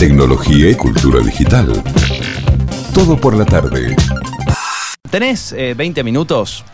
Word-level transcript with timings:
tecnología 0.00 0.70
y 0.70 0.74
cultura 0.76 1.20
digital. 1.20 1.70
Todo 2.94 3.20
por 3.20 3.36
la 3.36 3.44
tarde. 3.44 3.94
¿Tenés 5.10 5.52
eh, 5.52 5.74
20 5.74 6.02
minutos? 6.02 6.64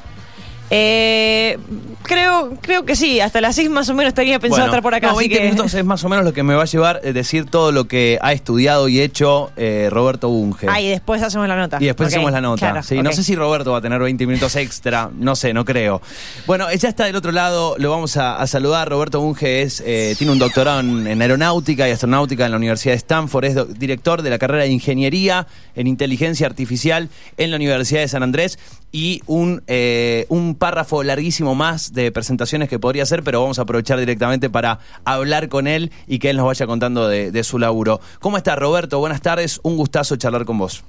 Eh, 0.70 1.58
creo, 2.02 2.56
creo 2.60 2.84
que 2.84 2.96
sí, 2.96 3.20
hasta 3.20 3.40
las 3.40 3.54
6 3.54 3.70
más 3.70 3.88
o 3.88 3.94
menos 3.94 4.14
tenía 4.14 4.38
pensado 4.40 4.62
Bueno, 4.62 4.72
estar 4.72 4.82
por 4.82 4.94
acá. 4.94 5.06
no, 5.08 5.12
así 5.18 5.28
20 5.28 5.36
que- 5.38 5.44
minutos 5.50 5.74
es 5.74 5.84
más 5.84 6.02
o 6.02 6.08
menos 6.08 6.24
lo 6.24 6.32
que 6.32 6.42
me 6.42 6.54
va 6.54 6.62
a 6.62 6.66
llevar 6.66 7.00
eh, 7.04 7.12
decir 7.12 7.46
todo 7.48 7.70
lo 7.72 7.86
que 7.86 8.18
ha 8.20 8.32
estudiado 8.32 8.88
y 8.88 9.00
hecho 9.00 9.52
eh, 9.56 9.88
Roberto 9.90 10.28
Bunge. 10.28 10.66
Ah, 10.68 10.80
y 10.80 10.88
después 10.88 11.22
hacemos 11.22 11.46
la 11.46 11.56
nota. 11.56 11.78
Y 11.80 11.86
después 11.86 12.08
hacemos 12.08 12.32
la 12.32 12.40
nota. 12.40 12.58
claro, 12.72 12.82
sí, 12.82 12.96
No 13.00 13.12
sé 13.12 13.22
si 13.22 13.36
Roberto 13.36 13.70
va 13.72 13.78
a 13.78 13.80
tener 13.80 14.00
20 14.00 14.26
minutos 14.26 14.56
extra, 14.56 15.08
no 15.16 15.36
sé, 15.36 15.54
no 15.54 15.64
creo. 15.64 16.02
Bueno, 16.46 16.66
ya 16.72 16.88
está 16.88 17.04
del 17.04 17.16
otro 17.16 17.32
lado, 17.32 17.76
lo 17.78 17.90
vamos 17.90 18.16
a, 18.16 18.36
a 18.36 18.46
saludar. 18.46 18.88
Roberto 18.88 19.20
Bunge 19.20 19.62
es, 19.62 19.82
eh, 19.86 20.14
tiene 20.18 20.32
un 20.32 20.38
doctorado 20.38 20.80
en, 20.80 21.06
en 21.06 21.22
aeronáutica 21.22 21.88
y 21.88 21.92
astronáutica 21.92 22.44
en 22.44 22.50
la 22.50 22.56
Universidad 22.56 22.92
de 22.94 22.98
Stanford, 22.98 23.44
es 23.44 23.54
do- 23.54 23.66
director 23.66 24.22
de 24.22 24.30
la 24.30 24.38
carrera 24.38 24.64
de 24.64 24.70
Ingeniería 24.70 25.46
en 25.76 25.86
Inteligencia 25.86 26.46
Artificial 26.46 27.08
en 27.36 27.50
la 27.50 27.56
Universidad 27.56 28.00
de 28.00 28.08
San 28.08 28.22
Andrés 28.22 28.58
y 28.96 29.20
un, 29.26 29.62
eh, 29.66 30.24
un 30.30 30.54
párrafo 30.54 31.02
larguísimo 31.02 31.54
más 31.54 31.92
de 31.92 32.10
presentaciones 32.10 32.70
que 32.70 32.78
podría 32.78 33.02
hacer, 33.02 33.22
pero 33.22 33.42
vamos 33.42 33.58
a 33.58 33.62
aprovechar 33.62 33.98
directamente 33.98 34.48
para 34.48 34.78
hablar 35.04 35.50
con 35.50 35.66
él 35.66 35.92
y 36.06 36.18
que 36.18 36.30
él 36.30 36.38
nos 36.38 36.46
vaya 36.46 36.66
contando 36.66 37.06
de, 37.06 37.30
de 37.30 37.44
su 37.44 37.58
laburo. 37.58 38.00
¿Cómo 38.20 38.38
está 38.38 38.56
Roberto? 38.56 38.98
Buenas 38.98 39.20
tardes, 39.20 39.60
un 39.62 39.76
gustazo 39.76 40.16
charlar 40.16 40.46
con 40.46 40.56
vos. 40.56 40.82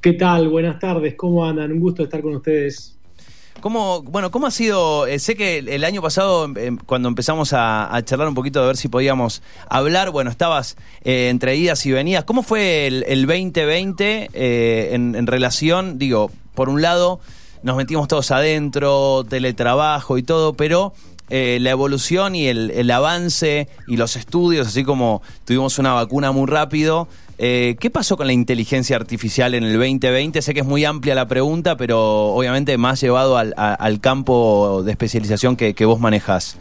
¿Qué 0.00 0.12
tal? 0.12 0.48
Buenas 0.48 0.78
tardes, 0.78 1.16
¿cómo 1.16 1.44
andan? 1.44 1.72
Un 1.72 1.80
gusto 1.80 2.04
estar 2.04 2.22
con 2.22 2.36
ustedes. 2.36 2.96
¿Cómo, 3.60 4.02
bueno, 4.02 4.30
¿cómo 4.30 4.46
ha 4.46 4.52
sido? 4.52 5.08
eh, 5.08 5.18
sé 5.18 5.34
que 5.34 5.58
el, 5.58 5.68
el 5.70 5.82
año 5.82 6.02
pasado, 6.02 6.52
em, 6.56 6.76
cuando 6.86 7.08
empezamos 7.08 7.52
a, 7.52 7.92
a 7.92 8.04
charlar 8.04 8.28
un 8.28 8.34
poquito 8.34 8.60
de 8.60 8.68
ver 8.68 8.76
si 8.76 8.86
podíamos 8.86 9.42
hablar, 9.68 10.10
bueno, 10.10 10.30
estabas 10.30 10.76
eh, 11.02 11.30
entre 11.30 11.56
idas 11.56 11.84
y 11.84 11.90
venidas. 11.90 12.22
¿Cómo 12.22 12.44
fue 12.44 12.86
el, 12.86 13.04
el 13.08 13.26
2020 13.26 14.30
eh, 14.32 14.90
en, 14.92 15.16
en 15.16 15.26
relación, 15.26 15.98
digo, 15.98 16.30
por 16.54 16.68
un 16.68 16.82
lado, 16.82 17.20
nos 17.62 17.76
metimos 17.76 18.08
todos 18.08 18.30
adentro, 18.30 19.24
teletrabajo 19.28 20.18
y 20.18 20.22
todo, 20.22 20.54
pero 20.54 20.92
eh, 21.30 21.58
la 21.60 21.70
evolución 21.70 22.34
y 22.34 22.46
el, 22.48 22.90
avance 22.90 23.68
y 23.86 23.96
los 23.96 24.16
estudios, 24.16 24.66
así 24.66 24.84
como 24.84 25.22
tuvimos 25.44 25.78
una 25.78 25.92
vacuna 25.94 26.32
muy 26.32 26.46
rápido, 26.46 27.08
eh, 27.38 27.76
¿Qué 27.80 27.90
pasó 27.90 28.16
con 28.16 28.28
la 28.28 28.32
inteligencia 28.32 28.94
artificial 28.94 29.54
en 29.54 29.64
el 29.64 29.72
2020? 29.72 30.40
Sé 30.42 30.54
que 30.54 30.60
es 30.60 30.66
muy 30.66 30.84
amplia 30.84 31.16
la 31.16 31.26
pregunta, 31.26 31.76
pero 31.76 32.26
obviamente 32.26 32.78
más 32.78 33.00
llevado 33.00 33.36
al 33.36 34.00
campo 34.00 34.82
de 34.84 34.92
especialización 34.92 35.56
que, 35.56 35.74
que 35.74 35.84
vos 35.84 35.98
manejás. 35.98 36.56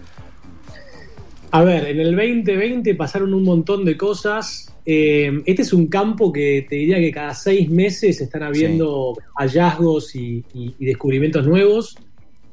A 1.54 1.64
ver, 1.64 1.86
en 1.88 2.00
el 2.00 2.16
2020 2.16 2.96
pasaron 2.96 3.34
un 3.34 3.44
montón 3.44 3.84
de 3.84 3.98
cosas. 3.98 4.74
Eh, 4.86 5.42
este 5.46 5.64
es 5.64 5.74
un 5.74 5.88
campo 5.88 6.32
que 6.32 6.66
te 6.70 6.78
diría 6.78 6.98
que 6.98 7.12
cada 7.12 7.34
seis 7.34 7.70
meses 7.70 8.22
están 8.22 8.44
habiendo 8.44 9.18
hallazgos 9.36 10.16
y, 10.16 10.44
y- 10.54 10.74
y 10.80 10.86
descubrimientos 10.86 11.46
nuevos. 11.46 11.98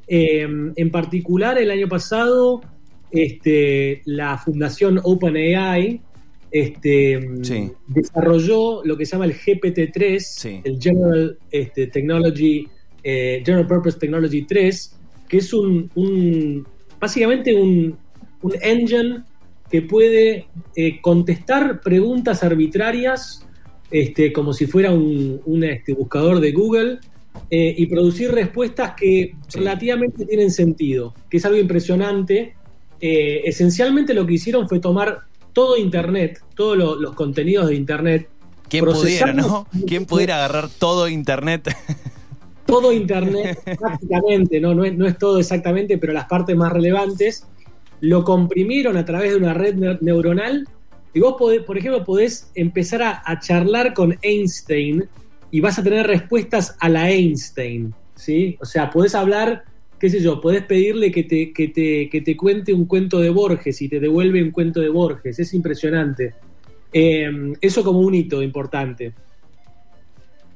Eh, 0.08 0.46
en 0.74 0.91
particular, 0.91 1.58
el 1.58 1.70
año 1.70 1.88
pasado, 1.88 2.60
este, 3.12 4.02
la 4.04 4.36
fundación 4.38 5.00
OpenAI 5.02 6.00
este, 6.50 7.20
Sí. 7.42 7.70
desarrolló 7.86 8.82
lo 8.84 8.96
que 8.96 9.04
se 9.06 9.12
llama 9.12 9.26
el 9.26 9.34
GPT-3, 9.34 10.19
Sí. 10.41 10.60
el 10.64 10.80
General 10.80 11.38
este, 11.50 11.86
Technology, 11.88 12.66
eh, 13.04 13.42
General 13.44 13.66
Purpose 13.66 13.98
Technology 13.98 14.42
3, 14.42 14.96
que 15.28 15.36
es 15.38 15.52
un, 15.52 15.91
un- 15.94 16.66
básicamente 16.98 17.54
un, 17.54 17.96
un 18.42 18.55
engine 18.62 19.22
que 19.70 19.83
puede 19.83 20.47
eh, 20.77 21.00
contestar 21.00 21.81
preguntas 21.81 22.42
arbitrarias 22.42 23.44
este, 23.91 24.33
como 24.33 24.53
si 24.53 24.67
fuera 24.67 24.92
un, 24.92 25.41
un, 25.47 25.64
este, 25.64 25.94
buscador 25.94 26.41
de 26.41 26.53
Google 26.53 26.98
eh, 27.50 27.75
y 27.77 27.86
producir 27.86 28.31
respuestas 28.33 28.94
que 28.97 29.34
Sí. 29.48 29.59
relativamente 29.59 30.27
tienen 30.27 30.50
sentido, 30.50 31.15
que 31.31 31.38
es 31.38 31.44
algo 31.44 31.59
impresionante. 31.59 32.54
Eh, 33.00 33.43
esencialmente 33.44 34.12
lo 34.12 34.27
que 34.27 34.34
hicieron 34.34 34.69
fue 34.69 34.81
tomar 34.81 35.21
todo 35.53 35.77
Internet, 35.77 36.41
todos 36.54 36.77
lo- 36.77 36.97
los 36.97 37.15
contenidos 37.15 37.69
de 37.69 37.75
Internet, 37.77 38.28
¿Quién 38.69 38.84
pudiera, 38.84 39.32
no? 39.32 39.66
¿Quién 39.87 40.04
pudiera 40.04 40.37
agarrar 40.37 40.69
todo 40.69 41.09
Internet? 41.09 41.75
todo 42.66 42.93
Internet 42.93 43.59
prácticamente, 43.81 44.60
¿no? 44.60 44.75
No, 44.75 44.84
es, 44.84 44.94
no 44.97 45.06
es 45.06 45.16
todo 45.16 45.38
exactamente, 45.38 45.97
pero 45.97 46.12
las 46.12 46.27
partes 46.27 46.54
más 46.56 46.71
relevantes, 46.72 47.47
lo 48.00 48.25
comprimieron 48.25 48.97
a 48.97 49.04
través 49.04 49.31
de 49.32 49.36
una 49.36 49.54
red 49.54 49.75
ne- 49.75 49.98
neuronal 50.00 50.66
y 51.14 51.20
vos, 51.20 51.34
podés, 51.38 51.62
por 51.62 51.76
ejemplo, 51.78 52.04
podés 52.04 52.50
empezar 52.54 53.03
a, 53.03 53.22
a 53.25 53.38
charlar 53.41 53.94
con 53.94 54.16
Einstein 54.22 55.04
y 55.50 55.60
vas 55.60 55.78
a 55.78 55.82
tener 55.82 56.06
respuestas 56.06 56.76
a 56.81 56.88
la 56.88 57.10
Einstein, 57.10 57.94
¿sí? 58.14 58.56
O 58.60 58.64
sea, 58.66 58.91
podés 58.91 59.14
hablar, 59.14 59.64
qué 59.98 60.10
sé 60.10 60.20
yo, 60.20 60.41
podés 60.41 60.62
pedirle 60.64 61.10
que 61.10 61.25
te, 61.25 61.53
que 61.53 61.69
te, 61.69 62.09
que 62.10 62.20
te 62.20 62.36
cuente 62.36 62.72
un 62.75 62.84
cuento 62.84 63.19
de 63.20 63.31
Borges 63.31 63.81
y 63.82 63.88
te 63.88 63.98
devuelve 63.98 64.42
un 64.42 64.50
cuento 64.50 64.80
de 64.80 64.91
Borges, 64.91 65.38
es 65.38 65.54
impresionante. 65.54 66.34
Eh, 66.92 67.30
eso 67.60 67.82
como 67.82 68.00
un 68.00 68.15
hito 68.15 68.42
importante. 68.42 69.12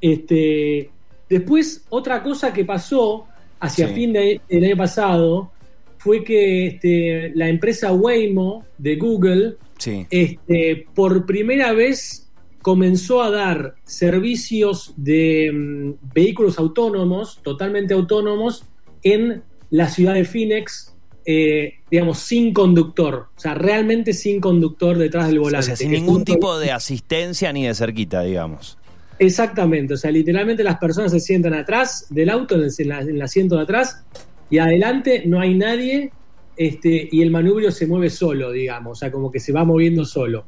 Este, 0.01 0.91
después, 1.29 1.85
otra 1.89 2.23
cosa 2.23 2.53
que 2.53 2.65
pasó 2.65 3.27
hacia 3.61 3.89
Sí. 3.89 3.95
fin 3.95 4.13
de- 4.13 4.41
del 4.49 4.65
año 4.65 4.77
pasado 4.77 5.53
fue 6.03 6.25
que 6.25 6.67
este, 6.67 7.33
la 7.35 7.49
empresa 7.49 7.93
Waymo 7.93 8.65
de 8.79 8.97
Google, 8.97 9.57
Sí. 9.79 10.07
este, 10.11 10.87
por 10.95 11.27
primera 11.27 11.73
vez 11.73 12.31
comenzó 12.61 13.23
a 13.23 13.31
dar 13.31 13.75
servicios 13.85 14.95
de 14.97 15.51
mm, 15.53 16.13
vehículos 16.15 16.59
autónomos, 16.59 17.41
totalmente 17.43 17.93
autónomos, 17.95 18.65
en 19.03 19.43
la 19.71 19.89
ciudad 19.89 20.15
de 20.15 20.25
Phoenix, 20.25 20.95
eh, 21.25 21.75
digamos, 21.91 22.19
sin 22.19 22.53
conductor, 22.53 23.27
o 23.37 23.41
sea, 23.41 23.55
realmente 23.55 24.13
sin 24.13 24.41
conductor 24.41 24.99
detrás 24.99 25.29
del 25.29 25.39
O 25.39 25.43
volante. 25.43 25.67
sea, 25.67 25.77
sin 25.77 25.91
ningún 25.93 26.25
tipo 26.25 26.59
de 26.59 26.71
asistencia 26.73 27.53
ni 27.53 27.67
de 27.67 27.75
cerquita, 27.75 28.23
digamos. 28.23 28.79
Exactamente, 29.19 29.95
o 29.95 29.97
sea, 29.97 30.11
literalmente 30.11 30.65
las 30.65 30.79
personas 30.79 31.13
se 31.13 31.21
sientan 31.21 31.55
atrás 31.55 32.07
del 32.11 32.29
auto, 32.31 32.55
en 32.57 32.63
el, 32.63 32.71
en 32.77 32.89
la- 32.89 33.01
en 33.01 33.09
el 33.11 33.23
asiento 33.23 33.57
de 33.57 33.63
atrás, 33.63 34.05
y 34.53 34.59
adelante 34.59 35.23
no 35.25 35.41
hay 35.41 35.55
nadie, 35.55 36.13
este, 36.59 37.09
y 37.11 37.23
el 37.23 37.31
manubrio 37.31 37.73
se 37.73 37.87
mueve 37.87 38.11
solo, 38.11 38.53
digamos, 38.53 38.93
o 38.93 38.95
sea, 39.01 39.11
como 39.11 39.33
que 39.33 39.41
se 39.41 39.51
va 39.51 39.65
moviendo 39.65 40.05
solo. 40.05 40.45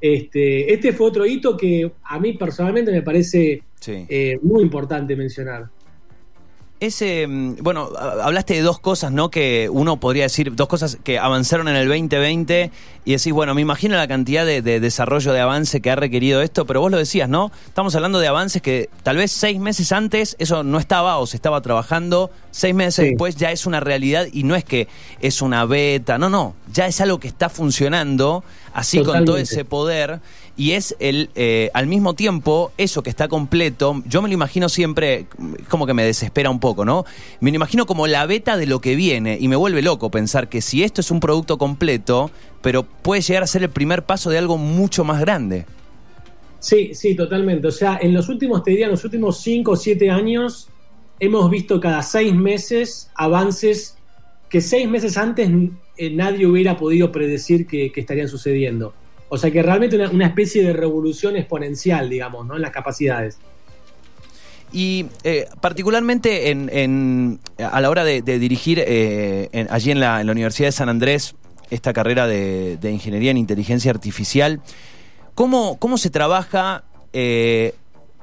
Este, 0.00 0.72
este 0.72 0.92
fue 0.92 1.08
otro 1.08 1.26
hito 1.26 1.56
que 1.56 1.90
a 2.04 2.20
mí 2.20 2.34
personalmente 2.34 2.92
me 2.92 3.02
parece 3.02 3.62
Sí. 3.80 4.06
eh, 4.08 4.38
muy 4.42 4.62
importante 4.62 5.16
mencionar. 5.16 5.66
Ese, 6.80 7.26
mm, 7.26 7.56
bueno, 7.60 7.90
ha- 7.98 8.24
hablaste 8.24 8.54
de 8.54 8.62
dos 8.62 8.80
cosas, 8.80 9.12
¿no? 9.12 9.30
Que 9.30 9.68
uno 9.70 9.98
podría 10.00 10.22
decir, 10.24 10.54
dos 10.56 10.66
cosas 10.66 10.96
que 11.04 11.18
avanzaron 11.18 11.68
en 11.68 11.76
el 11.76 11.86
2020 11.88 12.70
y 13.04 13.12
decís, 13.12 13.32
bueno, 13.32 13.54
me 13.54 13.60
imagino 13.60 13.96
la 13.96 14.08
cantidad 14.08 14.46
de, 14.46 14.62
de 14.62 14.80
desarrollo 14.80 15.32
de 15.34 15.40
avance 15.40 15.80
que 15.82 15.90
ha 15.90 15.96
requerido 15.96 16.40
esto, 16.42 16.64
pero 16.66 16.80
vos 16.80 16.90
lo 16.90 16.96
decías, 16.96 17.28
¿no? 17.28 17.52
Estamos 17.66 17.94
hablando 17.94 18.18
de 18.18 18.28
avances 18.28 18.62
que 18.62 18.88
tal 19.02 19.16
vez 19.18 19.30
seis 19.30 19.58
meses 19.58 19.92
antes 19.92 20.36
eso 20.38 20.62
no 20.64 20.78
estaba 20.78 21.18
o 21.18 21.26
se 21.26 21.36
estaba 21.36 21.60
trabajando, 21.60 22.30
seis 22.50 22.74
meses 22.74 23.04
Sí. 23.04 23.08
después 23.10 23.36
ya 23.36 23.52
es 23.52 23.66
una 23.66 23.80
realidad 23.80 24.26
y 24.32 24.42
no 24.44 24.54
es 24.56 24.64
que 24.64 24.88
es 25.20 25.42
una 25.42 25.64
beta, 25.66 26.16
no, 26.18 26.30
no, 26.30 26.54
ya 26.72 26.86
es 26.86 27.00
algo 27.00 27.18
que 27.20 27.28
está 27.28 27.48
funcionando 27.48 28.44
así 28.72 29.02
con 29.02 29.24
todo 29.24 29.36
ese 29.36 29.64
poder 29.64 30.20
y 30.56 30.72
es 30.72 30.96
el 30.98 31.30
eh, 31.34 31.70
al 31.74 31.86
mismo 31.86 32.14
tiempo 32.14 32.72
eso 32.78 33.02
que 33.02 33.10
está 33.10 33.28
completo. 33.28 34.02
Yo 34.06 34.22
me 34.22 34.28
lo 34.28 34.34
imagino 34.34 34.68
siempre 34.68 35.26
como 35.68 35.86
que 35.86 35.94
me 35.94 36.04
desespera 36.04 36.50
un 36.50 36.60
poco 36.60 36.84
no 36.84 37.04
me 37.40 37.50
lo 37.50 37.56
imagino 37.56 37.86
como 37.86 38.06
la 38.06 38.26
beta 38.26 38.56
de 38.56 38.66
lo 38.66 38.80
que 38.80 38.94
viene 38.94 39.38
y 39.40 39.48
me 39.48 39.56
vuelve 39.56 39.82
loco 39.82 40.10
pensar 40.10 40.48
que 40.48 40.60
si 40.60 40.82
esto 40.82 41.00
es 41.00 41.10
un 41.10 41.20
producto 41.20 41.58
completo 41.58 42.30
pero 42.62 42.82
puede 42.82 43.22
llegar 43.22 43.42
a 43.42 43.46
ser 43.46 43.62
el 43.62 43.70
primer 43.70 44.04
paso 44.04 44.30
de 44.30 44.38
algo 44.38 44.58
mucho 44.58 45.04
más 45.04 45.20
grande. 45.20 45.66
Sí, 46.58 46.94
sí, 46.94 47.16
totalmente. 47.16 47.68
O 47.68 47.72
sea, 47.72 47.98
en 48.02 48.12
los 48.12 48.28
últimos, 48.28 48.62
te 48.62 48.72
diría, 48.72 48.84
en 48.84 48.92
los 48.92 49.04
últimos 49.04 49.40
5 49.40 49.70
o 49.70 49.76
7 49.76 50.10
años, 50.10 50.68
hemos 51.20 51.50
visto 51.50 51.80
cada 51.80 52.02
seis 52.02 52.34
meses 52.34 53.10
avances 53.14 53.96
que 54.50 54.60
seis 54.60 54.88
meses 54.88 55.16
antes 55.16 55.48
eh, 55.96 56.10
nadie 56.10 56.46
hubiera 56.46 56.76
podido 56.76 57.10
predecir 57.12 57.66
que, 57.66 57.92
estarían 57.94 58.28
sucediendo. 58.28 58.92
O 59.28 59.38
sea 59.38 59.50
que 59.50 59.62
realmente 59.62 59.96
una, 59.96 60.26
especie 60.26 60.64
de 60.64 60.72
revolución 60.72 61.36
exponencial, 61.36 62.10
digamos, 62.10 62.44
¿no? 62.46 62.56
En 62.56 62.62
las 62.62 62.72
capacidades. 62.72 63.38
Y 64.72 65.06
eh, 65.22 65.46
particularmente 65.60 66.50
en, 66.50 67.40
a 67.58 67.80
la 67.80 67.90
hora 67.90 68.04
de, 68.04 68.22
dirigir 68.22 68.82
eh, 68.84 69.66
allí 69.70 69.92
en 69.92 70.00
la, 70.00 70.20
Universidad 70.20 70.68
de 70.68 70.72
San 70.72 70.88
Andrés 70.88 71.36
esta 71.70 71.92
carrera 71.92 72.26
de, 72.26 72.78
Ingeniería 72.82 73.30
en 73.30 73.36
Inteligencia 73.36 73.92
Artificial, 73.92 74.60
¿cómo, 75.36 75.78
cómo 75.78 75.96
se 75.96 76.10
trabaja 76.10 76.82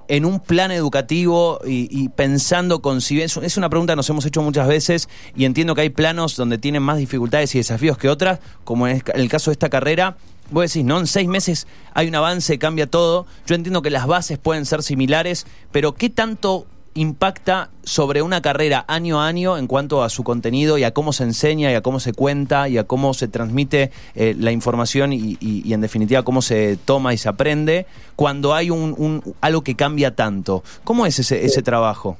en 0.08 0.26
un 0.26 0.40
plan 0.40 0.72
educativo 0.72 1.60
y, 1.66 2.10
pensando 2.10 2.82
con 2.82 3.02
si 3.02 3.22
es, 3.22 3.38
es 3.38 3.58
una 3.58 3.70
pregunta 3.70 3.94
que 3.94 3.98
nos 3.98 4.10
hemos 4.10 4.26
hecho 4.26 4.42
muchas 4.42 4.68
veces 4.68 5.10
y 5.36 5.46
entiendo 5.46 5.76
que 5.76 5.82
hay 5.82 5.90
planos 5.90 6.36
donde 6.36 6.58
tienen 6.58 6.84
más 6.84 6.98
dificultades 6.98 7.54
y 7.56 7.60
desafíos 7.60 7.98
que 7.98 8.10
otras, 8.10 8.40
como 8.64 8.88
en 8.88 9.04
el 9.14 9.30
caso 9.30 9.52
de 9.52 9.54
esta 9.54 9.70
carrera, 9.70 10.18
vos 10.52 10.72
decís, 10.72 10.86
¿no? 10.86 11.00
En 11.00 11.08
seis 11.08 11.28
meses 11.28 11.68
hay 11.94 12.08
un 12.08 12.16
avance, 12.16 12.58
cambia 12.58 12.88
todo. 12.88 13.26
Yo 13.46 13.56
entiendo 13.56 13.82
que 13.82 13.90
las 13.90 14.08
bases 14.08 14.38
pueden 14.38 14.66
ser 14.66 14.84
similares, 14.84 15.46
pero 15.72 15.94
¿qué 15.94 16.10
tanto 16.10 16.68
impacta 17.00 17.70
sobre 17.84 18.22
una 18.22 18.42
carrera 18.42 18.84
año 18.88 19.22
a 19.22 19.28
año 19.28 19.58
en 19.58 19.68
cuanto 19.68 20.04
a 20.04 20.10
su 20.10 20.24
contenido 20.24 20.78
y 20.78 20.84
a 20.84 20.92
cómo 20.92 21.14
se 21.14 21.24
enseña 21.24 21.72
y 21.72 21.76
a 21.76 21.82
cómo 21.82 22.00
se 22.00 22.14
cuenta 22.14 22.68
y 22.70 22.78
a 22.78 22.84
cómo 22.86 23.14
se 23.14 23.28
transmite 23.28 23.92
eh, 24.16 24.36
la 24.38 24.52
información 24.52 25.14
y, 25.14 25.38
y- 25.40 25.62
y, 25.66 25.74
en 25.74 25.82
definitiva 25.82 26.24
cómo 26.24 26.42
se 26.42 26.78
toma 26.86 27.14
y 27.14 27.18
se 27.18 27.30
aprende 27.30 27.86
cuando 28.16 28.54
hay 28.54 28.70
un, 28.70 28.96
un- 28.98 29.22
algo 29.42 29.62
que 29.62 29.76
cambia 29.76 30.16
tanto? 30.16 30.64
¿Cómo 30.84 31.06
es 31.06 31.20
ese, 31.20 31.46
ese 31.46 31.62
trabajo? 31.62 32.18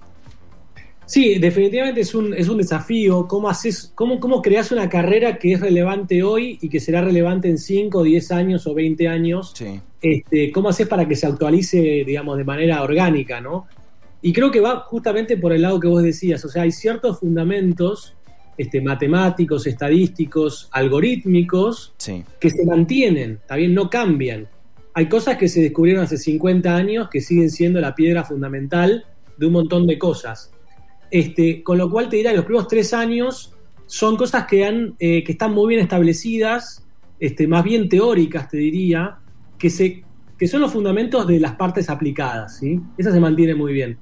Sí, 1.06 1.40
definitivamente 1.40 2.02
es 2.02 2.14
un, 2.14 2.34
es 2.34 2.50
un 2.50 2.58
desafío. 2.58 3.28
¿Cómo, 3.30 3.48
haces, 3.50 3.94
cómo, 3.96 4.20
¿Cómo 4.20 4.42
creas 4.42 4.72
una 4.74 4.90
carrera 4.90 5.38
que 5.40 5.54
es 5.54 5.62
relevante 5.62 6.22
hoy 6.22 6.60
y 6.62 6.68
que 6.68 6.82
será 6.82 7.02
relevante 7.02 7.48
en 7.50 7.58
5, 7.58 8.04
10 8.04 8.32
años 8.32 8.68
o 8.68 8.74
20 8.74 9.08
años? 9.08 9.54
Sí. 9.56 9.80
Este, 10.02 10.52
¿Cómo 10.52 10.68
haces 10.70 10.86
para 10.88 11.08
que 11.08 11.16
se 11.16 11.26
actualice, 11.26 12.04
digamos, 12.06 12.38
de 12.38 12.44
manera 12.44 12.84
orgánica, 12.84 13.40
no? 13.40 13.68
Y 14.28 14.34
creo 14.34 14.52
que 14.52 14.60
va 14.60 14.82
justamente 14.82 15.38
por 15.38 15.54
el 15.54 15.62
lado 15.62 15.80
que 15.80 15.88
vos 15.88 16.04
decías. 16.04 16.44
O 16.44 16.50
sea, 16.50 16.64
hay 16.64 16.72
ciertos 16.74 17.22
fundamentos 17.22 18.14
este, 18.58 18.82
matemáticos, 18.82 19.66
estadísticos, 19.66 20.68
algorítmicos, 20.74 21.94
Sí. 21.98 22.26
que 22.38 22.50
se 22.50 22.66
mantienen, 22.66 23.40
también 23.48 23.74
no 23.74 23.90
cambian. 23.90 24.50
Hay 24.96 25.08
cosas 25.08 25.38
que 25.38 25.48
se 25.48 25.62
descubrieron 25.62 26.04
hace 26.04 26.18
50 26.18 26.76
años 26.76 27.08
que 27.10 27.22
siguen 27.22 27.50
siendo 27.50 27.80
la 27.80 27.96
piedra 27.96 28.26
fundamental 28.26 29.06
de 29.38 29.46
un 29.46 29.54
montón 29.54 29.88
de 29.88 29.98
cosas. 29.98 30.52
Este, 31.10 31.64
con 31.64 31.78
lo 31.78 31.90
cual 31.90 32.10
te 32.10 32.18
dirá 32.18 32.32
que 32.32 32.36
los 32.36 32.46
primeros 32.46 32.68
tres 32.68 32.94
años 32.94 33.54
son 33.86 34.18
cosas 34.18 34.46
que, 34.46 34.66
han, 34.66 34.96
eh, 35.00 35.24
que 35.24 35.32
están 35.32 35.54
muy 35.54 35.70
bien 35.70 35.80
establecidas, 35.80 36.86
este, 37.18 37.48
más 37.48 37.64
bien 37.64 37.88
teóricas, 37.88 38.50
te 38.50 38.58
diría, 38.58 39.20
que, 39.58 39.70
se, 39.70 40.04
que 40.38 40.48
son 40.50 40.60
los 40.60 40.74
fundamentos 40.74 41.26
de 41.26 41.40
las 41.40 41.56
partes 41.56 41.90
aplicadas. 41.90 42.58
¿sí? 42.58 42.82
Esa 42.98 43.14
se 43.14 43.22
mantiene 43.22 43.56
muy 43.56 43.72
bien. 43.72 43.98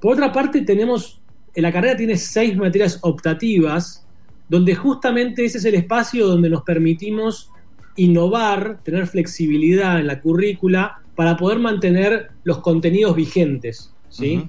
Por 0.00 0.14
otra 0.14 0.32
parte, 0.32 0.62
tenemos, 0.62 1.20
en 1.54 1.62
la 1.62 1.72
carrera 1.72 1.96
tiene 1.96 2.16
seis 2.16 2.56
materias 2.56 2.98
optativas, 3.02 4.06
donde 4.48 4.74
justamente 4.74 5.44
ese 5.44 5.58
es 5.58 5.64
el 5.64 5.74
espacio 5.74 6.26
donde 6.26 6.48
nos 6.48 6.62
permitimos 6.62 7.50
innovar, 7.96 8.80
tener 8.82 9.06
flexibilidad 9.06 9.98
en 9.98 10.06
la 10.06 10.20
currícula 10.20 11.02
para 11.14 11.36
poder 11.36 11.58
mantener 11.58 12.30
los 12.44 12.58
contenidos 12.58 13.16
vigentes. 13.16 13.92
¿sí? 14.08 14.48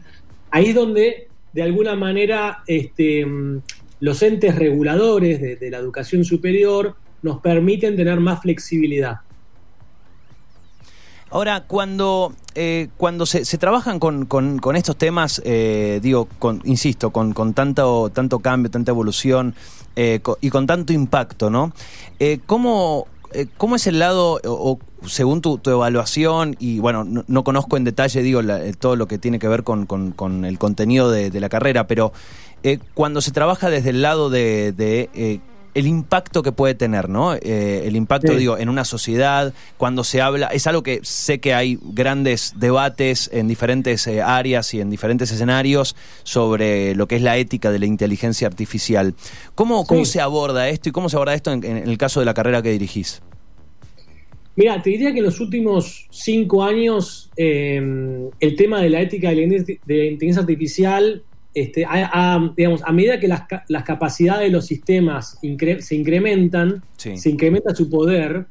Ahí 0.52 0.68
es 0.68 0.76
donde, 0.76 1.28
de 1.52 1.64
alguna 1.64 1.96
manera, 1.96 2.64
este, 2.68 3.26
los 4.00 4.22
entes 4.22 4.56
reguladores 4.56 5.42
de, 5.42 5.56
de 5.56 5.72
la 5.72 5.78
educación 5.80 6.24
superior 6.24 6.96
nos 7.22 7.42
permiten 7.42 7.96
tener 7.96 8.20
más 8.20 8.42
flexibilidad. 8.42 9.22
Ahora, 11.32 11.62
cuando, 11.68 12.34
eh, 12.56 12.90
cuando 12.98 13.26
se, 13.28 13.46
se 13.46 13.58
trabajan 13.60 14.00
con, 14.00 14.26
con- 14.26 14.58
con 14.58 14.76
estos 14.76 14.98
temas, 14.98 15.42
eh, 15.46 16.00
digo, 16.02 16.28
con, 16.40 16.62
insisto, 16.66 17.12
con, 17.12 17.34
con 17.34 17.54
tanto, 17.54 18.10
tanto 18.12 18.40
cambio, 18.40 18.72
tanta 18.72 18.92
evolución 18.92 19.54
eh, 19.96 20.22
y 20.42 20.50
con 20.50 20.66
tanto 20.66 20.92
impacto, 20.92 21.52
¿no? 21.52 21.72
Eh, 22.20 22.40
¿cómo, 22.48 23.06
eh, 23.32 23.46
cómo 23.58 23.76
es 23.76 23.86
el 23.86 24.00
lado, 24.00 24.40
o, 24.44 24.80
según 25.06 25.42
tu, 25.42 25.60
tu 25.60 25.70
evaluación, 25.70 26.56
y 26.60 26.80
bueno, 26.80 27.04
no, 27.04 27.24
no 27.28 27.44
conozco 27.44 27.78
en 27.78 27.84
detalle, 27.84 28.24
digo, 28.24 28.42
la- 28.42 28.60
todo 28.74 28.96
lo 28.96 29.08
que 29.08 29.20
tiene 29.20 29.38
que 29.38 29.48
ver 29.48 29.64
con, 29.64 29.86
con- 29.86 30.14
el 30.46 30.58
contenido 30.58 31.12
de, 31.12 31.30
la 31.40 31.50
carrera, 31.50 31.86
pero 31.86 32.12
eh, 32.64 32.80
cuando 32.96 33.22
se 33.22 33.32
trabaja 33.32 33.70
desde 33.70 33.92
el 33.92 34.02
lado 34.02 34.32
de... 34.32 34.74
el 35.74 35.88
impacto 35.88 36.42
que 36.44 36.52
puede 36.52 36.74
tener, 36.76 37.10
¿no? 37.10 37.36
Eh, 37.36 37.84
el 37.86 37.96
impacto, 37.96 38.34
Sí. 38.34 38.38
digo, 38.40 38.58
en 38.58 38.70
una 38.70 38.84
sociedad, 38.86 39.54
cuando 39.78 40.04
se 40.04 40.22
habla, 40.22 40.48
es 40.48 40.66
algo 40.68 40.84
que 40.84 41.00
sé 41.04 41.40
que 41.40 41.54
hay 41.54 41.78
grandes 41.82 42.54
debates 42.58 43.30
en 43.34 43.48
diferentes 43.48 44.06
eh, 44.08 44.22
áreas 44.22 44.74
y 44.74 44.82
en 44.82 44.90
diferentes 44.90 45.32
escenarios 45.32 45.96
sobre 46.24 46.96
lo 46.96 47.08
que 47.08 47.16
es 47.18 47.22
la 47.22 47.38
ética 47.38 47.72
de 47.72 47.80
la 47.80 47.86
inteligencia 47.86 48.48
artificial. 48.48 49.14
¿Cómo, 49.56 49.86
cómo 49.86 50.06
Sí. 50.06 50.14
se 50.14 50.22
aborda 50.22 50.70
esto 50.70 50.90
y 50.90 50.92
cómo 50.92 51.10
se 51.10 51.16
aborda 51.18 51.34
esto 51.36 51.52
en, 51.52 51.64
en 51.64 51.78
el 51.78 51.98
caso 51.98 52.20
de 52.20 52.26
la 52.26 52.34
carrera 52.34 52.62
que 52.62 52.72
dirigís? 52.72 53.22
Mira, 54.56 54.82
te 54.82 54.90
diría 54.90 55.14
que 55.14 55.20
en 55.20 55.26
los 55.26 55.40
últimos 55.40 56.08
cinco 56.12 56.64
años 56.64 57.32
eh, 57.38 57.82
el 58.42 58.56
tema 58.58 58.82
de 58.82 58.90
la 58.90 59.00
ética 59.00 59.30
de 59.30 59.36
la 59.36 59.42
in- 59.44 59.66
de 59.86 59.98
la 59.98 60.04
inteligencia 60.06 60.42
artificial, 60.42 61.24
este, 61.62 61.86
ha, 61.88 62.54
digamos, 62.56 62.82
a 62.84 62.92
medida 62.92 63.20
que 63.20 63.28
las, 63.28 63.44
las 63.68 63.84
capacidades 63.84 64.44
de 64.48 64.52
los 64.52 64.66
sistemas 64.66 65.38
incre- 65.42 65.80
se 65.82 65.96
incrementan, 65.96 66.84
Sí. 66.98 67.18
se 67.18 67.30
incrementa 67.30 67.74
su 67.76 67.90
poder, 67.90 68.46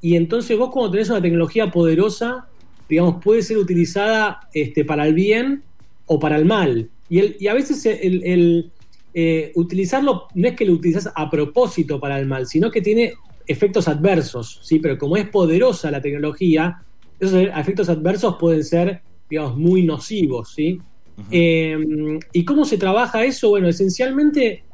y 0.00 0.16
entonces 0.16 0.56
vos 0.58 0.70
cuando 0.70 0.90
tenés 0.92 1.10
una 1.10 1.22
tecnología 1.22 1.70
poderosa, 1.70 2.46
digamos, 2.88 3.22
puede 3.22 3.42
ser 3.42 3.58
utilizada 3.58 4.40
este, 4.54 4.84
para 4.84 5.06
el 5.06 5.14
bien 5.14 5.62
o 6.06 6.18
para 6.20 6.36
el 6.36 6.44
mal. 6.44 6.88
Y, 7.08 7.18
el- 7.18 7.36
y 7.40 7.48
a 7.48 7.54
veces 7.54 7.84
el, 7.86 8.22
el, 8.24 8.70
eh, 9.14 9.52
utilizarlo 9.54 10.24
no 10.34 10.48
es 10.48 10.54
que 10.54 10.64
lo 10.66 10.72
utilizas 10.74 11.10
a 11.14 11.30
propósito 11.30 11.98
para 11.98 12.18
el 12.18 12.26
mal, 12.26 12.46
sino 12.46 12.70
que 12.70 12.80
tiene 12.82 13.14
efectos 13.46 13.88
adversos, 13.88 14.60
¿sí? 14.62 14.78
Pero 14.78 14.98
como 14.98 15.16
es 15.16 15.28
poderosa 15.28 15.90
la 15.90 16.00
tecnología, 16.02 16.82
esos 17.18 17.42
efectos 17.56 17.88
adversos 17.88 18.36
pueden 18.38 18.62
ser, 18.64 19.00
digamos, 19.30 19.56
muy 19.56 19.82
nocivos, 19.84 20.52
¿sí? 20.54 20.78
Eh, 21.30 21.78
¿Y 22.32 22.44
cómo 22.44 22.64
se 22.64 22.78
trabaja 22.78 23.24
eso? 23.24 23.48
Bueno, 23.50 23.68
esencialmente 23.68 24.64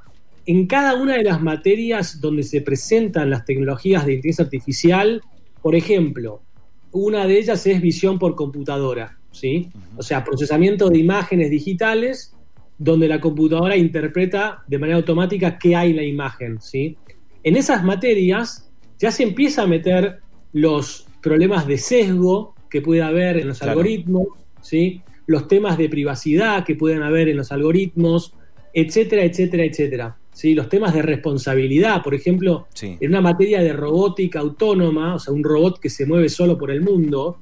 en 0.46 0.66
cada 0.66 0.94
una 0.94 1.16
de 1.16 1.22
las 1.24 1.40
materias 1.40 2.20
donde 2.20 2.42
se 2.42 2.60
presentan 2.60 3.30
las 3.30 3.44
tecnologías 3.44 4.04
de 4.06 4.14
inteligencia 4.14 4.44
artificial, 4.44 5.22
por 5.60 5.76
ejemplo, 5.76 6.42
una 6.90 7.26
de 7.26 7.38
ellas 7.38 7.66
es 7.66 7.80
visión 7.80 8.18
por 8.18 8.34
computadora, 8.34 9.18
¿sí? 9.30 9.70
O 9.96 10.02
sea, 10.02 10.24
procesamiento 10.24 10.88
de 10.90 10.98
imágenes 10.98 11.50
digitales 11.50 12.34
donde 12.76 13.06
la 13.06 13.20
computadora 13.20 13.76
interpreta 13.76 14.64
de 14.66 14.78
manera 14.78 14.96
automática 14.96 15.58
qué 15.58 15.76
hay 15.76 15.90
en 15.90 15.96
la 15.96 16.02
imagen, 16.02 16.60
¿sí? 16.60 16.96
En 17.44 17.56
esas 17.56 17.84
materias 17.84 18.68
ya 18.98 19.10
se 19.12 19.22
empieza 19.22 19.62
a 19.62 19.66
meter 19.66 20.18
los 20.52 21.06
problemas 21.22 21.66
de 21.66 21.78
sesgo 21.78 22.54
que 22.68 22.80
puede 22.80 23.02
haber 23.02 23.36
en 23.38 23.48
los 23.48 23.58
Claro. 23.58 23.72
algoritmos, 23.72 24.26
¿sí? 24.60 25.00
Los 25.26 25.48
temas 25.48 25.78
de 25.78 25.88
privacidad 25.88 26.64
que 26.64 26.74
pueden 26.74 27.02
haber 27.02 27.28
en 27.28 27.36
los 27.36 27.52
algoritmos, 27.52 28.34
etcétera, 28.74 29.24
etcétera, 29.24 29.64
etcétera. 29.64 30.16
¿sí? 30.32 30.54
Los 30.54 30.68
temas 30.68 30.94
de 30.94 31.02
responsabilidad, 31.02 32.02
por 32.02 32.14
ejemplo, 32.14 32.66
Sí. 32.74 32.96
en 33.00 33.10
una 33.10 33.20
materia 33.20 33.60
de 33.62 33.72
robótica 33.72 34.40
autónoma, 34.40 35.14
o 35.14 35.18
sea, 35.18 35.32
un 35.34 35.44
robot 35.44 35.78
que 35.78 35.90
se 35.90 36.06
mueve 36.06 36.28
solo 36.28 36.56
por 36.58 36.70
el 36.70 36.80
mundo, 36.80 37.38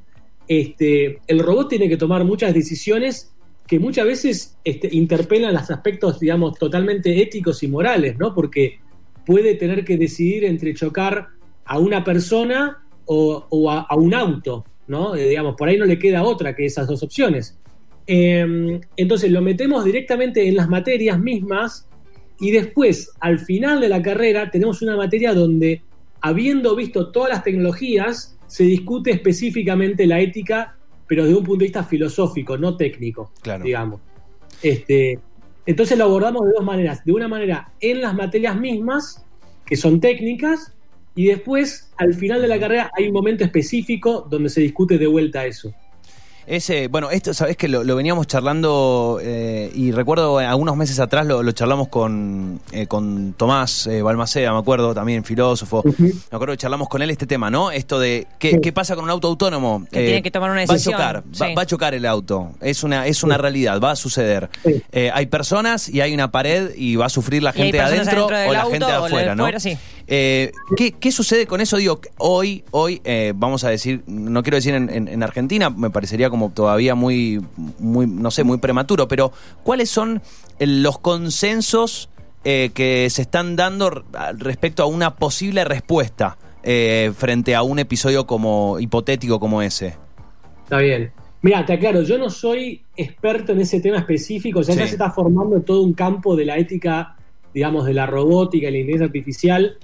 este, 0.48 1.20
el 1.26 1.38
robot 1.38 1.68
tiene 1.68 1.88
que 1.88 1.96
tomar 1.96 2.24
muchas 2.24 2.52
decisiones 2.52 3.32
que 3.66 3.78
muchas 3.78 4.04
veces 4.04 4.56
este, 4.64 4.88
interpelan 4.90 5.54
los 5.54 5.70
aspectos, 5.70 6.18
digamos, 6.18 6.58
totalmente 6.58 7.22
éticos 7.22 7.62
y 7.62 7.68
morales, 7.68 8.18
¿no? 8.18 8.34
Porque 8.34 8.80
puede 9.24 9.54
tener 9.54 9.84
que 9.84 9.96
decidir 9.96 10.44
entre 10.44 10.74
chocar 10.74 11.28
a 11.64 11.78
una 11.78 12.02
persona 12.02 12.82
o, 13.04 13.46
o 13.48 13.70
a, 13.70 13.82
a 13.82 13.94
un 13.94 14.12
auto, 14.12 14.64
¿no? 14.88 15.14
Eh, 15.14 15.28
digamos, 15.28 15.54
por 15.56 15.68
ahí 15.68 15.76
no 15.78 15.84
le 15.84 16.00
queda 16.00 16.24
otra 16.24 16.56
que 16.56 16.66
esas 16.66 16.88
dos 16.88 17.04
opciones. 17.04 17.56
Eh, 18.12 18.80
entonces 18.96 19.30
lo 19.30 19.40
metemos 19.40 19.84
directamente 19.84 20.48
en 20.48 20.56
las 20.56 20.68
materias 20.68 21.20
mismas 21.20 21.86
y 22.40 22.50
después, 22.50 23.12
al 23.20 23.38
final 23.38 23.80
de 23.80 23.88
la 23.88 24.02
carrera, 24.02 24.50
tenemos 24.50 24.82
una 24.82 24.96
materia 24.96 25.32
donde, 25.32 25.82
habiendo 26.20 26.74
visto 26.74 27.12
todas 27.12 27.30
las 27.30 27.44
tecnologías, 27.44 28.36
se 28.48 28.64
discute 28.64 29.12
específicamente 29.12 30.06
la 30.08 30.18
ética, 30.18 30.76
pero 31.06 31.22
desde 31.22 31.36
un 31.38 31.44
punto 31.44 31.60
de 31.60 31.66
vista 31.66 31.84
filosófico, 31.84 32.58
no 32.58 32.76
técnico, 32.76 33.30
Claro. 33.42 33.62
digamos. 33.62 34.00
Este, 34.60 35.20
entonces 35.64 35.96
lo 35.96 36.04
abordamos 36.04 36.46
de 36.46 36.52
dos 36.56 36.64
maneras. 36.64 37.04
De 37.04 37.12
una 37.12 37.28
manera 37.28 37.70
en 37.80 38.00
las 38.00 38.14
materias 38.16 38.58
mismas, 38.58 39.24
que 39.64 39.76
son 39.76 40.00
técnicas, 40.00 40.74
y 41.14 41.26
después, 41.26 41.92
al 41.96 42.14
final 42.14 42.42
de 42.42 42.48
la 42.48 42.58
carrera, 42.58 42.90
hay 42.98 43.06
un 43.06 43.12
momento 43.12 43.44
específico 43.44 44.26
donde 44.28 44.48
se 44.48 44.62
discute 44.62 44.98
de 44.98 45.06
vuelta 45.06 45.46
eso. 45.46 45.72
Ese, 46.50 46.88
bueno, 46.88 47.12
esto, 47.12 47.32
sabes 47.32 47.56
que 47.56 47.68
lo, 47.68 47.84
lo 47.84 47.94
veníamos 47.94 48.26
charlando 48.26 49.20
eh, 49.22 49.70
y 49.72 49.92
recuerdo 49.92 50.40
eh, 50.40 50.44
algunos 50.46 50.76
meses 50.76 50.98
atrás 50.98 51.24
lo, 51.24 51.44
lo 51.44 51.52
charlamos 51.52 51.86
con, 51.86 52.60
eh, 52.72 52.88
con 52.88 53.34
Tomás 53.34 53.86
eh, 53.86 54.02
Balmaceda, 54.02 54.52
me 54.52 54.58
acuerdo, 54.58 54.92
también 54.92 55.22
filósofo. 55.22 55.84
Me 55.98 56.10
acuerdo 56.32 56.54
que 56.54 56.56
charlamos 56.58 56.88
con 56.88 57.02
él 57.02 57.10
este 57.10 57.28
tema, 57.28 57.50
¿no? 57.50 57.70
Esto 57.70 58.00
de 58.00 58.26
qué, 58.40 58.50
Sí. 58.50 58.60
qué 58.60 58.72
pasa 58.72 58.96
con 58.96 59.04
un 59.04 59.10
auto 59.10 59.28
autónomo. 59.28 59.86
Que 59.92 60.02
tiene 60.04 60.22
que 60.24 60.32
tomar 60.32 60.50
una 60.50 60.58
Va 60.58 60.64
a 60.64 60.66
decisión, 60.72 60.94
chocar, 60.94 61.18
va, 61.18 61.22
sí. 61.46 61.54
va 61.54 61.62
a 61.62 61.66
chocar 61.66 61.94
el 61.94 62.04
auto. 62.04 62.50
Es 62.60 62.82
una, 62.82 63.06
es 63.06 63.22
una 63.22 63.38
realidad, 63.38 63.78
va 63.80 63.92
a 63.92 63.96
suceder. 63.96 64.50
Sí. 64.64 64.82
Eh, 64.90 65.08
hay 65.14 65.26
personas 65.26 65.88
y 65.88 66.00
hay 66.00 66.12
una 66.12 66.32
pared 66.32 66.72
y 66.76 66.96
va 66.96 67.06
a 67.06 67.10
sufrir 67.10 67.44
la 67.44 67.52
gente 67.52 67.80
adentro 67.80 68.24
adentro 68.28 68.50
o 68.50 68.52
la 68.52 68.60
auto 68.62 68.70
gente 68.72 68.86
o 68.86 68.88
la 68.88 68.98
de 68.98 69.06
afuera, 69.06 69.34
¿no? 69.36 69.44
fuera, 69.44 69.60
sí. 69.60 69.78
Eh, 70.12 70.50
¿qué, 70.76 70.90
qué 70.90 71.12
sucede 71.12 71.46
con 71.46 71.60
eso? 71.60 71.76
Digo, 71.76 72.00
hoy, 72.18 72.64
hoy 72.72 73.00
eh, 73.04 73.32
vamos 73.36 73.62
a 73.62 73.68
decir, 73.70 74.02
no 74.08 74.42
quiero 74.42 74.56
decir 74.56 74.74
en, 74.74 74.90
en- 74.90 75.06
en 75.06 75.22
Argentina, 75.22 75.70
me 75.70 75.88
parecería 75.90 76.28
como 76.30 76.50
todavía 76.50 76.96
muy, 76.96 77.40
muy, 77.78 78.08
no 78.08 78.32
sé, 78.32 78.42
muy 78.42 78.58
prematuro, 78.58 79.06
pero 79.06 79.30
¿cuáles 79.62 79.88
son 79.88 80.20
los 80.58 80.98
consensos 80.98 82.10
eh, 82.42 82.70
que 82.74 83.08
se 83.08 83.22
están 83.22 83.54
dando 83.54 84.02
respecto 84.36 84.82
a 84.82 84.86
una 84.86 85.14
posible 85.14 85.64
respuesta 85.64 86.36
eh, 86.64 87.12
frente 87.16 87.54
a 87.54 87.62
un 87.62 87.78
episodio 87.78 88.26
como 88.26 88.80
hipotético 88.80 89.38
como 89.38 89.62
ese? 89.62 89.94
Está 90.64 90.78
bien. 90.78 91.12
Mira, 91.42 91.64
te 91.64 91.74
aclaro, 91.74 92.02
yo 92.02 92.18
no 92.18 92.30
soy 92.30 92.82
experto 92.96 93.52
en 93.52 93.60
ese 93.60 93.80
tema 93.80 93.98
específico, 93.98 94.58
o 94.58 94.62
sea, 94.64 94.74
ya 94.74 94.86
se 94.88 94.92
está 94.94 95.10
formando 95.12 95.60
todo 95.62 95.82
un 95.82 95.92
campo 95.94 96.34
de 96.34 96.44
la 96.46 96.58
ética, 96.58 97.16
digamos, 97.54 97.86
de 97.86 97.94
la 97.94 98.06
robótica 98.06 98.68
y 98.68 98.72
la 98.72 98.78
inteligencia 98.78 99.06
artificial. 99.06 99.78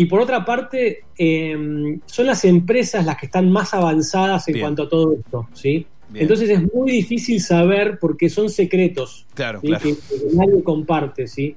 Y 0.00 0.04
por 0.06 0.20
otra 0.20 0.44
parte, 0.44 1.00
eh, 1.18 1.98
son 2.06 2.26
las 2.26 2.44
empresas 2.44 3.04
las 3.04 3.16
que 3.16 3.26
están 3.26 3.50
más 3.50 3.74
avanzadas 3.74 4.46
en 4.46 4.52
Bien. 4.54 4.62
cuanto 4.64 4.84
a 4.84 4.88
todo 4.88 5.12
esto, 5.14 5.48
¿sí? 5.52 5.86
Bien. 6.10 6.22
Entonces 6.22 6.48
es 6.50 6.72
muy 6.72 6.92
difícil 6.92 7.40
saber 7.40 7.98
porque 8.00 8.28
son 8.30 8.48
secretos. 8.48 9.26
Claro, 9.34 9.60
¿sí? 9.60 9.66
claro. 9.66 9.82
Que, 9.82 9.94
que 9.96 10.36
nadie 10.36 10.62
comparte, 10.62 11.26
¿sí? 11.26 11.56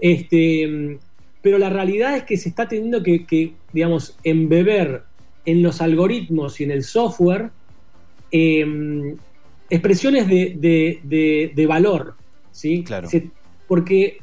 Este, 0.00 0.66
mm, 0.66 0.98
pero 1.42 1.58
la 1.58 1.68
realidad 1.68 2.16
es 2.16 2.22
que 2.22 2.38
se 2.38 2.48
está 2.48 2.66
teniendo 2.66 3.02
que, 3.02 3.26
que, 3.26 3.52
digamos, 3.74 4.16
embeber 4.24 5.02
en 5.44 5.62
los 5.62 5.82
algoritmos 5.82 6.58
y 6.62 6.64
en 6.64 6.70
el 6.70 6.84
software 6.84 7.50
eh, 8.32 9.14
expresiones 9.68 10.26
de, 10.26 10.54
de- 10.58 11.00
de- 11.02 11.52
de 11.54 11.66
valor, 11.66 12.14
¿sí? 12.50 12.82
Claro. 12.82 13.10
Se- 13.10 13.28
porque 13.68 14.18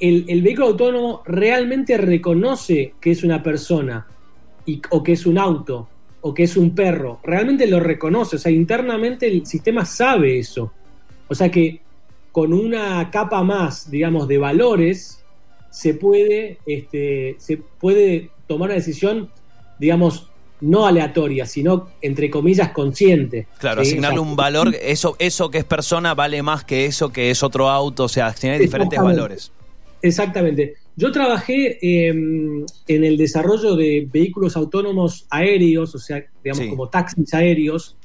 el, 0.00 0.24
el 0.28 0.42
vehículo 0.42 0.68
autónomo 0.68 1.22
realmente 1.26 1.96
reconoce 1.98 2.94
que 3.00 3.10
es 3.10 3.22
una 3.22 3.42
persona 3.42 4.06
y- 4.66 4.80
o 4.90 5.02
que 5.02 5.12
es 5.12 5.26
un 5.26 5.38
auto 5.38 5.88
o 6.22 6.32
que 6.32 6.44
es 6.44 6.56
un 6.56 6.74
perro, 6.74 7.20
realmente 7.22 7.66
lo 7.66 7.80
reconoce, 7.80 8.36
o 8.36 8.38
sea, 8.38 8.50
internamente 8.50 9.26
el 9.26 9.44
sistema 9.46 9.84
sabe 9.84 10.38
eso. 10.38 10.72
O 11.28 11.34
sea 11.34 11.50
que 11.50 11.82
con 12.32 12.52
una 12.54 13.10
capa 13.10 13.42
más, 13.42 13.90
digamos, 13.90 14.26
de 14.26 14.38
valores, 14.38 15.22
se 15.70 15.92
puede, 15.94 16.58
este, 16.66 17.36
se 17.38 17.58
puede 17.58 18.30
tomar 18.46 18.68
una 18.70 18.76
decisión, 18.76 19.28
digamos, 19.78 20.30
no 20.60 20.86
aleatoria, 20.86 21.44
sino, 21.46 21.88
entre 22.00 22.30
comillas, 22.30 22.70
consciente. 22.70 23.46
Claro, 23.58 23.84
¿sí? 23.84 23.90
asignarle 23.90 24.20
O 24.20 24.22
sea, 24.22 24.30
un 24.30 24.36
valor, 24.36 24.74
eso, 24.80 25.16
eso 25.18 25.50
que 25.50 25.58
es 25.58 25.64
persona 25.64 26.14
vale 26.14 26.42
más 26.42 26.64
que 26.64 26.86
eso 26.86 27.12
que 27.12 27.30
es 27.30 27.42
otro 27.42 27.68
auto, 27.68 28.04
o 28.04 28.08
sea, 28.08 28.32
tiene 28.32 28.58
diferentes 28.58 28.98
valores. 28.98 29.52
Exactamente. 30.04 30.74
Yo 30.96 31.10
trabajé 31.10 31.78
eh, 31.80 32.08
en 32.08 33.04
el 33.04 33.16
desarrollo 33.16 33.74
de 33.74 34.06
vehículos 34.12 34.54
autónomos 34.54 35.26
aéreos, 35.30 35.94
o 35.94 35.98
sea, 35.98 36.22
digamos, 36.42 36.64
Sí. 36.64 36.68
como 36.68 36.90
taxis 36.90 37.32
aéreos, 37.32 37.96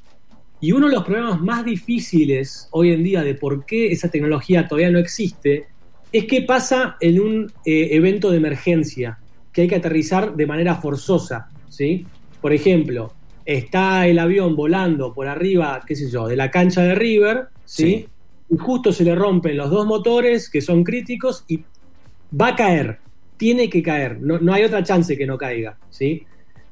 y 0.61 0.71
uno 0.71 0.87
de 0.87 0.93
los 0.95 1.03
problemas 1.03 1.41
más 1.41 1.65
difíciles 1.65 2.69
hoy 2.71 2.93
en 2.93 3.03
día 3.03 3.21
de 3.21 3.35
por 3.35 3.65
qué 3.65 3.91
esa 3.91 4.09
tecnología 4.09 4.65
todavía 4.67 4.91
no 4.91 4.99
existe 4.99 5.65
es 6.11 6.25
que 6.25 6.41
pasa 6.41 6.95
en 7.01 7.19
un 7.19 7.51
eh, 7.65 7.89
evento 7.91 8.31
de 8.31 8.37
emergencia 8.37 9.19
que 9.51 9.63
hay 9.63 9.67
que 9.67 9.75
aterrizar 9.75 10.35
de 10.37 10.47
manera 10.47 10.75
forzosa, 10.75 11.49
¿sí? 11.67 12.05
Por 12.41 12.53
ejemplo, 12.53 13.13
está 13.45 14.07
el 14.07 14.19
avión 14.19 14.55
volando 14.55 15.13
por 15.13 15.27
arriba, 15.27 15.81
qué 15.85 15.95
sé 15.97 16.09
yo, 16.09 16.27
de 16.27 16.37
la 16.37 16.49
cancha 16.49 16.81
de 16.81 16.95
River, 16.95 17.47
¿sí? 17.65 17.83
Sí. 17.83 18.07
Y 18.51 18.57
justo 18.57 18.93
se 18.93 19.03
le 19.03 19.15
rompen 19.15 19.57
los 19.57 19.69
dos 19.69 19.85
motores 19.85 20.49
que 20.49 20.61
son 20.61 20.83
críticos 20.83 21.43
y 21.47 21.63
va 22.39 22.49
a 22.49 22.55
caer, 22.55 22.99
tiene 23.37 23.69
que 23.69 23.81
caer, 23.81 24.19
no, 24.21 24.39
no 24.39 24.53
hay 24.53 24.63
otra 24.63 24.83
chance 24.83 25.17
que 25.17 25.25
no 25.25 25.37
caiga, 25.37 25.77
¿sí? 25.89 26.23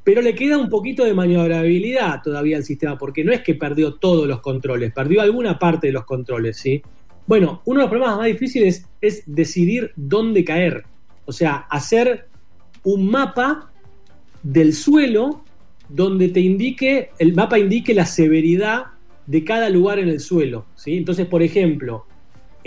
Pero 0.04 0.22
le 0.22 0.36
queda 0.36 0.58
un 0.58 0.70
poquito 0.70 1.04
de 1.04 1.14
maniobrabilidad 1.14 2.22
todavía 2.24 2.58
al 2.58 2.64
sistema, 2.64 2.98
porque 2.98 3.24
no 3.24 3.32
es 3.32 3.42
que 3.42 3.56
perdió 3.56 3.96
todos 3.96 4.28
los 4.28 4.42
controles, 4.42 4.94
perdió 4.94 5.22
alguna 5.22 5.60
parte 5.60 5.88
de 5.88 5.94
los 5.94 6.06
controles, 6.06 6.58
¿sí? 6.58 6.82
Bueno, 7.26 7.62
uno 7.66 7.80
de 7.80 7.84
los 7.84 7.90
problemas 7.90 8.18
más 8.18 8.28
difíciles 8.28 8.88
es 9.02 9.24
decidir 9.26 9.92
dónde 9.96 10.46
caer, 10.46 10.86
o 11.26 11.32
sea, 11.32 11.68
hacer 11.70 12.28
un 12.84 13.10
mapa 13.10 13.72
del 14.44 14.74
suelo 14.74 15.44
donde 15.90 16.30
te 16.30 16.40
indique, 16.40 17.10
el 17.20 17.34
mapa 17.34 17.60
indique 17.60 17.94
la 17.94 18.06
severidad 18.06 18.86
de 19.26 19.44
cada 19.44 19.70
lugar 19.70 20.00
en 20.00 20.08
el 20.10 20.22
suelo, 20.22 20.66
¿sí? 20.76 20.98
Entonces, 20.98 21.28
por 21.28 21.44
ejemplo, 21.44 22.07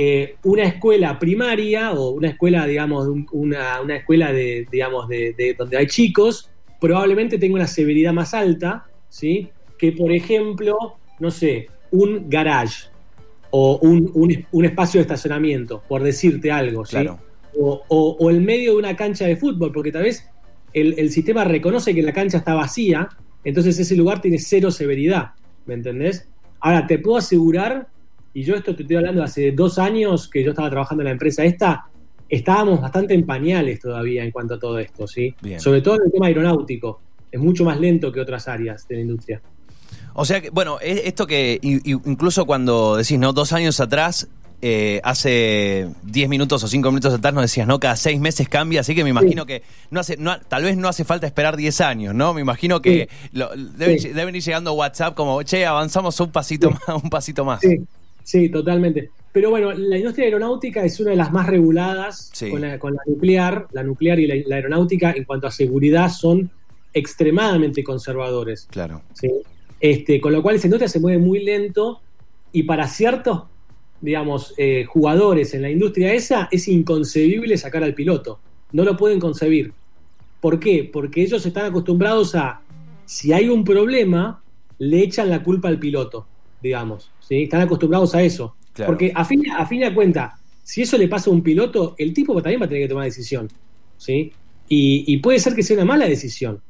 eh, 0.02 0.36
una 0.44 0.64
escuela 0.64 1.18
primaria 1.18 1.92
o 1.92 2.10
una 2.12 2.28
escuela, 2.28 2.66
digamos, 2.66 3.06
un- 3.06 3.26
una, 3.32 3.80
una 3.82 3.96
escuela 3.96 4.32
de, 4.32 4.66
digamos, 4.72 5.08
de, 5.08 5.34
de 5.36 5.52
donde 5.58 5.76
hay 5.76 5.86
chicos, 5.86 6.50
probablemente 6.80 7.36
tenga 7.38 7.56
una 7.56 7.66
severidad 7.66 8.12
más 8.14 8.32
alta, 8.32 8.86
¿sí? 9.10 9.50
Que, 9.78 9.92
por 9.92 10.10
ejemplo, 10.10 10.74
no 11.18 11.30
sé, 11.30 11.68
un 11.90 12.30
garage 12.30 12.88
o 13.50 13.78
un, 13.82 14.10
un- 14.14 14.46
un 14.52 14.64
espacio 14.64 14.98
de 15.00 15.02
estacionamiento, 15.02 15.82
por 15.86 16.02
decirte 16.02 16.50
algo, 16.50 16.84
¿sí? 16.86 16.92
Claro. 16.92 17.18
O, 17.58 17.82
o- 17.88 18.16
o 18.18 18.30
el 18.30 18.40
medio 18.40 18.72
de 18.72 18.78
una 18.78 18.96
cancha 18.96 19.26
de 19.26 19.36
fútbol, 19.36 19.70
porque 19.72 19.92
tal 19.92 20.04
vez 20.04 20.24
el, 20.72 20.94
el 20.98 21.10
sistema 21.10 21.44
reconoce 21.44 21.94
que 21.94 22.02
la 22.02 22.12
cancha 22.14 22.38
está 22.38 22.54
vacía, 22.54 23.08
entonces 23.44 23.78
ese 23.78 23.96
lugar 23.96 24.22
tiene 24.22 24.38
cero 24.38 24.70
severidad, 24.70 25.32
¿me 25.66 25.74
entendés? 25.74 26.26
Ahora, 26.60 26.86
te 26.86 26.98
puedo 26.98 27.18
asegurar, 27.18 27.88
y 28.34 28.42
yo 28.44 28.54
esto 28.54 28.74
te 28.76 28.82
estoy 28.82 28.96
hablando 28.96 29.22
hace 29.22 29.52
dos 29.52 29.78
años 29.78 30.28
que 30.28 30.42
yo 30.44 30.50
estaba 30.50 30.70
trabajando 30.70 31.02
en 31.02 31.06
la 31.06 31.12
empresa 31.12 31.44
esta, 31.44 31.86
estábamos 32.28 32.80
bastante 32.80 33.14
en 33.14 33.26
pañales 33.26 33.80
todavía 33.80 34.22
en 34.24 34.30
cuanto 34.30 34.54
a 34.54 34.58
todo 34.58 34.78
esto, 34.78 35.06
¿sí? 35.06 35.34
Bien. 35.42 35.58
Sobre 35.60 35.80
todo 35.82 35.96
en 35.96 36.02
el 36.06 36.12
tema 36.12 36.26
aeronáutico. 36.26 37.00
Es 37.32 37.40
mucho 37.40 37.64
más 37.64 37.78
lento 37.78 38.10
que 38.12 38.20
otras 38.20 38.48
áreas 38.48 38.86
de 38.88 38.96
la 38.96 39.00
industria. 39.02 39.40
O 40.14 40.24
sea 40.24 40.40
que, 40.40 40.50
bueno, 40.50 40.78
es- 40.80 41.02
esto 41.04 41.26
que 41.26 41.58
incluso 41.62 42.44
cuando 42.46 42.96
decís, 42.96 43.18
¿no? 43.18 43.32
Dos 43.32 43.52
años 43.52 43.78
atrás, 43.80 44.28
eh, 44.62 45.00
hace 45.04 45.88
10 46.02 46.28
minutos 46.28 46.62
o 46.62 46.68
5 46.68 46.90
minutos 46.90 47.14
atrás 47.14 47.32
nos 47.32 47.42
decías, 47.44 47.66
¿no? 47.66 47.80
Cada 47.80 47.96
seis 47.96 48.20
meses 48.20 48.48
cambia, 48.48 48.80
así 48.82 48.94
que 48.94 49.04
me 49.04 49.10
imagino 49.10 49.46
que 49.46 49.62
no 49.90 50.00
hace, 50.00 50.16
no, 50.18 50.38
tal 50.40 50.64
vez 50.64 50.76
no 50.76 50.88
hace 50.88 51.04
falta 51.04 51.26
esperar 51.26 51.56
10 51.56 51.80
años, 51.80 52.14
¿no? 52.14 52.34
Me 52.34 52.40
imagino 52.42 52.82
que 52.82 53.08
lo- 53.32 53.50
deben, 53.56 53.98
Sí. 53.98 54.08
deben 54.08 54.34
ir 54.36 54.42
llegando 54.42 54.72
WhatsApp 54.74 55.14
como, 55.14 55.42
che, 55.44 55.64
avanzamos 55.64 56.18
un 56.20 56.30
pasito 56.30 56.70
más, 56.70 57.02
un 57.02 57.08
pasito 57.10 57.44
más. 57.44 57.60
Sí, 57.60 57.80
sí, 58.30 58.48
totalmente. 58.48 59.10
Pero 59.32 59.50
bueno, 59.50 59.72
la 59.72 59.96
industria 59.96 60.26
aeronáutica 60.26 60.84
es 60.84 60.98
una 61.00 61.10
de 61.10 61.16
las 61.16 61.30
más 61.32 61.46
reguladas 61.46 62.30
Sí. 62.32 62.50
con, 62.50 62.60
la, 62.62 62.78
con 62.78 62.94
la 62.94 63.00
nuclear. 63.06 63.66
La 63.72 63.82
nuclear 63.82 64.18
y 64.18 64.26
la, 64.26 64.34
la 64.46 64.56
aeronáutica 64.56 65.12
en 65.12 65.24
cuanto 65.24 65.46
a 65.46 65.50
seguridad 65.50 66.08
son 66.10 66.50
extremadamente 66.92 67.82
conservadores. 67.84 68.66
Claro. 68.70 69.02
¿sí? 69.14 69.30
Este, 69.80 70.20
con 70.20 70.32
lo 70.32 70.42
cual 70.42 70.56
esa 70.56 70.66
industria 70.66 70.88
se 70.88 71.00
mueve 71.00 71.18
muy 71.18 71.42
lento 71.44 72.00
y 72.52 72.64
para 72.64 72.86
ciertos, 72.88 73.44
digamos, 74.00 74.54
eh, 74.58 74.84
jugadores 74.84 75.54
en 75.54 75.62
la 75.62 75.70
industria 75.70 76.12
esa 76.12 76.48
es 76.50 76.68
inconcebible 76.68 77.56
sacar 77.56 77.82
al 77.84 77.94
piloto. 77.94 78.40
No 78.72 78.84
lo 78.84 78.96
pueden 78.96 79.20
concebir. 79.20 79.72
¿Por 80.40 80.58
qué? 80.58 80.88
Porque 80.92 81.22
ellos 81.22 81.44
están 81.46 81.66
acostumbrados 81.66 82.34
a, 82.34 82.60
si 83.04 83.32
hay 83.32 83.48
un 83.48 83.64
problema, 83.64 84.42
le 84.78 85.00
echan 85.02 85.28
la 85.30 85.42
culpa 85.42 85.68
al 85.68 85.78
piloto, 85.78 86.26
digamos. 86.62 87.10
¿sí? 87.20 87.42
Están 87.44 87.62
acostumbrados 87.62 88.14
a 88.14 88.22
eso. 88.22 88.54
Claro. 88.72 88.92
Porque 88.92 89.12
a 89.14 89.24
fin, 89.24 89.42
a 89.50 89.66
fin 89.66 89.80
de 89.80 89.92
cuentas, 89.94 90.34
si 90.62 90.82
eso 90.82 90.96
le 90.96 91.08
pasa 91.08 91.30
a 91.30 91.32
un 91.32 91.42
piloto, 91.42 91.94
el 91.98 92.12
tipo 92.14 92.34
también 92.42 92.60
va 92.60 92.66
a 92.66 92.68
tener 92.68 92.84
que 92.84 92.88
tomar 92.88 93.04
decisión. 93.04 93.48
¿sí? 93.96 94.32
Y, 94.68 95.04
y 95.12 95.16
puede 95.18 95.38
ser 95.40 95.54
que 95.54 95.62
sea 95.62 95.76
una 95.76 95.84
mala 95.84 96.06
decisión. 96.06 96.60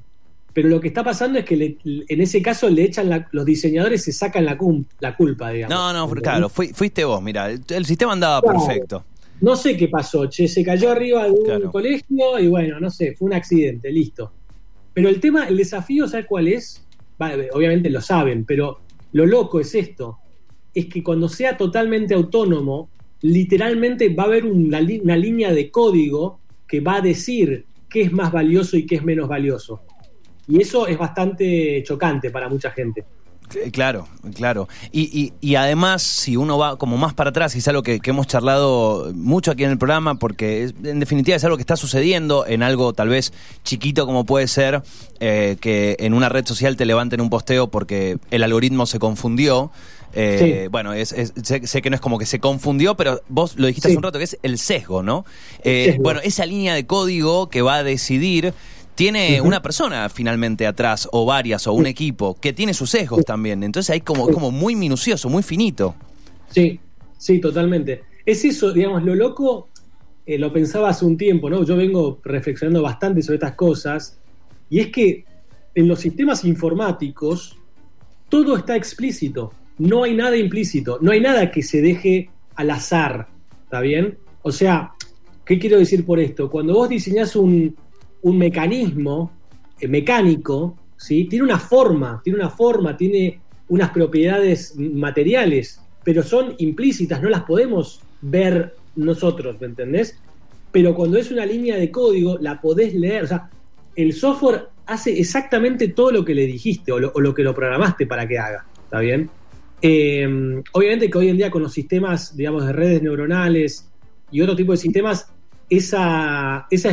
Pero 0.52 0.68
lo 0.68 0.80
que 0.80 0.88
está 0.88 1.04
pasando 1.04 1.38
es 1.38 1.44
que 1.44 1.56
le- 1.56 1.76
en 1.85 2.20
ese 2.20 2.42
caso 2.42 2.68
le 2.68 2.82
echan 2.85 3.09
la- 3.09 3.28
los 3.30 3.44
diseñadores 3.44 4.02
se 4.02 4.12
sacan 4.12 4.44
la, 4.44 4.56
cum- 4.59 4.85
la 4.99 5.16
culpa, 5.16 5.50
digamos. 5.50 5.76
No, 5.76 5.92
no, 5.92 6.09
claro, 6.20 6.49
fui- 6.49 6.73
fuiste 6.73 7.04
vos, 7.04 7.23
mira, 7.23 7.50
el, 7.50 7.61
el 7.68 7.85
sistema 7.87 8.12
andaba 8.14 8.40
Claro. 8.42 8.59
perfecto. 8.59 9.04
No 9.42 9.54
sé 9.56 9.76
qué 9.76 9.87
pasó, 9.88 10.26
che, 10.26 10.49
se 10.49 10.64
cayó 10.64 10.90
arriba 10.90 11.25
de 11.25 11.30
un 11.30 11.44
Claro. 11.44 11.70
colegio 11.70 12.38
y 12.38 12.49
bueno, 12.49 12.80
no 12.80 12.90
sé, 12.90 13.14
fue 13.16 13.26
un 13.26 13.35
accidente, 13.35 13.90
listo. 13.92 14.32
Pero 14.92 15.09
el 15.09 15.20
tema, 15.20 15.47
el 15.47 15.56
desafío, 15.56 16.09
¿sabes 16.09 16.26
cuál 16.26 16.49
es? 16.49 16.85
Obviamente 17.52 17.88
lo 17.90 18.00
saben, 18.00 18.44
pero 18.44 18.80
lo 19.12 19.26
loco 19.26 19.61
es 19.61 19.75
esto, 19.75 20.19
es 20.73 20.87
que 20.87 21.02
cuando 21.02 21.29
sea 21.29 21.57
totalmente 21.57 22.14
autónomo, 22.14 22.90
literalmente 23.23 24.09
va 24.14 24.25
a 24.25 24.26
haber 24.26 24.47
una, 24.47 24.81
línea 24.81 25.52
de 25.52 25.71
código 25.71 26.40
que 26.67 26.81
va 26.81 26.97
a 26.97 27.00
decir 27.00 27.67
qué 27.88 28.02
es 28.02 28.12
más 28.12 28.33
valioso 28.33 28.76
y 28.76 28.87
qué 28.87 28.97
es 28.97 29.05
menos 29.05 29.29
valioso. 29.29 29.83
Y 30.47 30.61
eso 30.61 30.87
es 30.87 30.97
bastante 30.97 31.83
chocante 31.85 32.31
para 32.31 32.49
mucha 32.49 32.71
gente. 32.71 33.05
Eh, 33.54 33.71
Claro, 33.71 34.09
claro. 34.35 34.69
Y, 34.92 35.02
y, 35.19 35.33
y 35.40 35.54
además, 35.54 36.02
si 36.02 36.37
uno 36.37 36.59
va 36.59 36.76
como 36.76 36.97
más 36.97 37.14
para 37.14 37.30
atrás, 37.30 37.54
y 37.54 37.59
es 37.59 37.69
algo 37.69 37.83
que, 37.83 38.00
que 38.00 38.11
hemos 38.11 38.26
charlado 38.26 39.11
mucho 39.14 39.50
aquí 39.50 39.64
en 39.64 39.71
el 39.71 39.78
programa, 39.78 40.16
porque 40.16 40.64
es- 40.64 40.75
en 40.85 41.00
definitiva 41.00 41.37
es 41.37 41.45
algo 41.45 41.57
que 41.57 41.62
está 41.62 41.76
sucediendo 41.76 42.47
en 42.47 42.62
algo 42.62 42.92
tal 42.92 43.09
vez 43.09 43.33
chiquito 43.64 44.07
como 44.07 44.25
puede 44.25 44.47
ser 44.49 44.83
eh, 45.21 45.57
que 45.61 45.97
en 46.00 46.14
una 46.14 46.28
red 46.28 46.47
social 46.47 46.76
te 46.76 46.85
levanten 46.87 47.21
un 47.21 47.30
posteo 47.30 47.69
porque 47.69 48.19
el 48.30 48.42
algoritmo 48.42 48.87
se 48.87 48.99
confundió. 48.99 49.71
Eh, 50.12 50.62
Sí. 50.64 50.69
Bueno, 50.69 50.92
es, 50.92 51.12
es- 51.12 51.33
sé, 51.42 51.64
sé 51.66 51.83
que 51.83 51.90
no 51.90 51.95
es 51.95 52.00
como 52.02 52.19
que 52.19 52.26
se 52.26 52.40
confundió, 52.40 52.97
pero 52.97 53.21
vos 53.28 53.54
lo 53.57 53.66
dijiste 53.69 53.88
Sí. 53.88 53.92
hace 53.92 53.97
un 53.99 54.02
rato, 54.02 54.19
que 54.19 54.25
es 54.25 54.38
el 54.42 54.59
sesgo, 54.59 55.02
¿no? 55.04 55.25
Eh, 55.62 55.87
sesgo. 55.90 56.02
Bueno, 56.02 56.21
esa 56.25 56.47
línea 56.47 56.75
de 56.75 56.85
código 56.87 57.49
que 57.49 57.62
va 57.62 57.76
a 57.76 57.83
decidir 57.85 58.52
tiene 58.94 59.40
una 59.40 59.62
persona 59.62 60.09
finalmente 60.09 60.66
atrás, 60.66 61.09
o 61.12 61.25
varias, 61.25 61.66
o 61.66 61.73
un 61.73 61.87
equipo, 61.87 62.37
que 62.40 62.52
tiene 62.52 62.75
sus 62.75 62.90
sesgos 62.90 63.25
también. 63.25 63.62
Entonces 63.62 63.90
hay 63.90 64.00
como, 64.00 64.28
como 64.28 64.50
muy 64.50 64.75
minucioso, 64.75 65.28
muy 65.28 65.42
finito. 65.42 65.94
Sí, 66.50 66.78
sí, 67.16 67.40
totalmente. 67.40 68.02
Es 68.26 68.44
eso, 68.44 68.73
digamos, 68.73 69.02
lo 69.02 69.14
loco, 69.14 69.68
eh, 70.26 70.38
lo 70.38 70.52
pensaba 70.52 70.90
hace 70.90 71.04
un 71.04 71.16
tiempo, 71.16 71.49
¿no? 71.49 71.64
Yo 71.64 71.76
vengo 71.76 72.20
reflexionando 72.25 72.82
bastante 72.82 73.23
sobre 73.23 73.37
estas 73.37 73.54
cosas 73.54 74.18
y 74.68 74.80
es 74.80 74.88
que 74.88 75.25
en 75.75 75.88
los 75.88 76.00
sistemas 76.00 76.44
informáticos 76.44 77.56
todo 78.28 78.56
está 78.56 78.76
explícito, 78.76 79.52
no 79.78 80.04
hay 80.04 80.14
nada 80.14 80.37
implícito, 80.37 80.99
no 81.00 81.11
hay 81.11 81.20
nada 81.20 81.50
que 81.50 81.62
se 81.62 81.80
deje 81.80 82.30
al 82.54 82.70
azar, 82.70 83.28
¿está 83.64 83.80
bien? 83.80 84.18
O 84.42 84.52
sea, 84.52 84.92
¿qué 85.44 85.59
quiero 85.59 85.78
decir 85.78 86.04
por 86.04 86.20
esto? 86.20 86.50
Cuando 86.50 86.75
vos 86.75 86.88
diseñás 86.88 87.35
un, 87.35 87.75
un 88.23 88.39
mecanismo 88.39 89.33
eh, 89.81 89.89
mecánico, 89.89 90.77
¿sí? 90.97 91.25
Tiene 91.25 91.45
una 91.45 91.59
forma, 91.59 92.21
tiene 92.23 92.39
una 92.39 92.50
forma, 92.50 92.97
tiene 92.97 93.41
unas 93.69 93.91
propiedades 93.91 94.75
materiales, 94.77 95.81
pero 96.05 96.23
son 96.23 96.55
implícitas, 96.59 97.23
no 97.23 97.29
las 97.29 97.43
podemos 97.43 98.00
ver 98.21 98.75
nosotros, 98.97 99.61
¿me 99.61 99.69
entendés? 99.69 100.19
Pero 100.73 100.95
cuando 100.95 101.19
es 101.19 101.31
una 101.31 101.47
línea 101.47 101.77
de 101.77 101.91
código, 101.91 102.39
la 102.39 102.61
podés 102.61 102.95
leer, 102.95 103.25
o 103.25 103.27
sea, 103.27 103.50
el 103.97 104.12
software 104.12 104.69
hace 104.87 105.19
exactamente 105.19 105.89
todo 105.89 106.11
lo 106.11 106.25
que 106.25 106.35
le 106.35 106.47
dijiste 106.47 106.93
o 106.93 106.99
lo, 106.99 107.35
que 107.35 107.43
lo 107.43 107.55
programaste 107.55 108.07
para 108.07 108.27
que 108.27 108.39
haga, 108.39 108.67
¿está 108.85 109.00
bien? 109.00 109.31
Eh, 109.83 110.62
obviamente 110.73 111.09
que 111.09 111.19
hoy 111.19 111.29
en 111.29 111.37
día 111.37 111.50
con 111.50 111.62
los 111.62 111.73
sistemas, 111.73 112.37
digamos, 112.37 112.67
de 112.67 112.73
redes 112.73 113.03
neuronales 113.03 113.89
y 114.31 114.41
otro 114.41 114.57
tipo 114.57 114.73
de 114.73 114.79
sistemas, 114.79 115.29
esa, 115.69 116.67
esa 116.71 116.91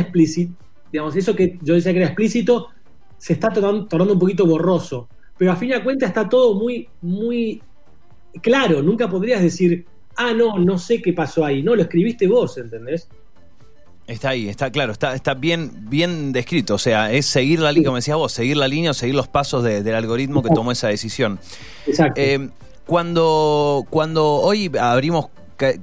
digamos, 0.92 1.16
eso 1.16 1.34
que 1.34 1.58
yo 1.62 1.74
decía 1.74 1.92
que 1.92 1.98
era 1.98 2.08
explícito, 2.08 2.68
se 3.16 3.32
está 3.32 3.50
tornando, 3.50 4.12
un 4.12 4.18
poquito 4.18 4.46
borroso. 4.46 5.08
Pero 5.36 5.52
a 5.52 5.56
fin 5.56 5.70
de 5.70 5.82
cuentas 5.82 6.08
está 6.08 6.28
todo 6.28 6.54
muy, 6.54 6.88
muy 7.00 7.62
claro. 8.42 8.82
Nunca 8.82 9.08
podrías 9.08 9.42
decir, 9.42 9.86
ah, 10.16 10.32
no, 10.32 10.58
no 10.58 10.78
sé 10.78 11.00
qué 11.00 11.12
pasó 11.12 11.44
ahí. 11.44 11.62
No, 11.62 11.74
lo 11.74 11.82
escribiste 11.82 12.26
vos, 12.26 12.58
¿entendés? 12.58 13.08
Está 14.06 14.30
ahí, 14.30 14.48
está 14.48 14.70
claro, 14.72 14.92
está, 14.92 15.14
está 15.14 15.34
bien, 15.34 15.70
bien 15.90 16.32
descrito. 16.32 16.74
O 16.74 16.78
sea, 16.78 17.12
es 17.12 17.26
seguir 17.26 17.60
la 17.60 17.70
línea, 17.70 17.88
como 17.88 17.96
decías 17.96 18.16
vos, 18.16 18.32
seguir 18.32 18.56
la 18.56 18.66
línea 18.66 18.92
o 18.92 18.94
seguir 18.94 19.14
los 19.14 19.28
pasos 19.28 19.62
del 19.62 19.94
algoritmo 19.94 20.42
que 20.42 20.48
tomó 20.48 20.72
esa 20.72 20.88
decisión. 20.88 21.38
Exacto. 21.86 22.20
Eh, 22.20 22.48
cuando, 22.86 23.84
cuando 23.90 24.26
hoy 24.26 24.72
abrimos 24.80 25.26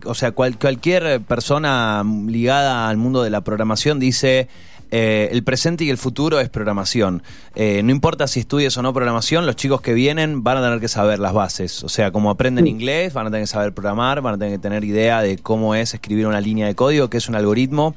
o 0.06 0.14
sea, 0.14 0.32
cualquier 0.32 1.22
persona 1.22 2.04
ligada 2.28 2.88
al 2.88 2.98
mundo 2.98 3.24
de 3.24 3.30
la 3.30 3.42
programación 3.42 4.00
dice 4.00 4.48
eh, 4.92 5.30
el 5.32 5.44
presente 5.44 5.84
y 5.84 5.90
el 5.90 5.98
futuro 5.98 6.40
es 6.40 6.50
programación. 6.50 7.24
Eh, 7.56 7.82
no 7.84 7.92
importa 7.92 8.28
si 8.28 8.40
estudies 8.40 8.78
o 8.78 8.82
no 8.82 8.94
programación, 8.94 9.46
los 9.46 9.56
chicos 9.56 9.82
que 9.82 9.94
vienen 9.94 10.44
van 10.44 10.58
a 10.58 10.62
tener 10.62 10.80
que 10.80 10.88
saber 10.88 11.20
las 11.20 11.34
bases. 11.34 11.84
O 11.84 11.90
sea, 11.90 12.12
como 12.12 12.30
aprenden 12.30 12.68
inglés, 12.68 13.14
van 13.14 13.28
a 13.28 13.30
tener 13.30 13.44
que 13.44 13.48
saber 13.48 13.74
programar, 13.74 14.22
van 14.22 14.36
a 14.36 14.38
tener 14.38 14.54
que 14.54 14.60
tener 14.60 14.84
idea 14.84 15.22
de 15.22 15.38
cómo 15.38 15.76
es 15.76 15.94
escribir 15.94 16.28
una 16.28 16.42
línea 16.42 16.68
de 16.68 16.76
código, 16.76 17.10
qué 17.10 17.18
es 17.18 17.30
un 17.30 17.36
algoritmo. 17.36 17.96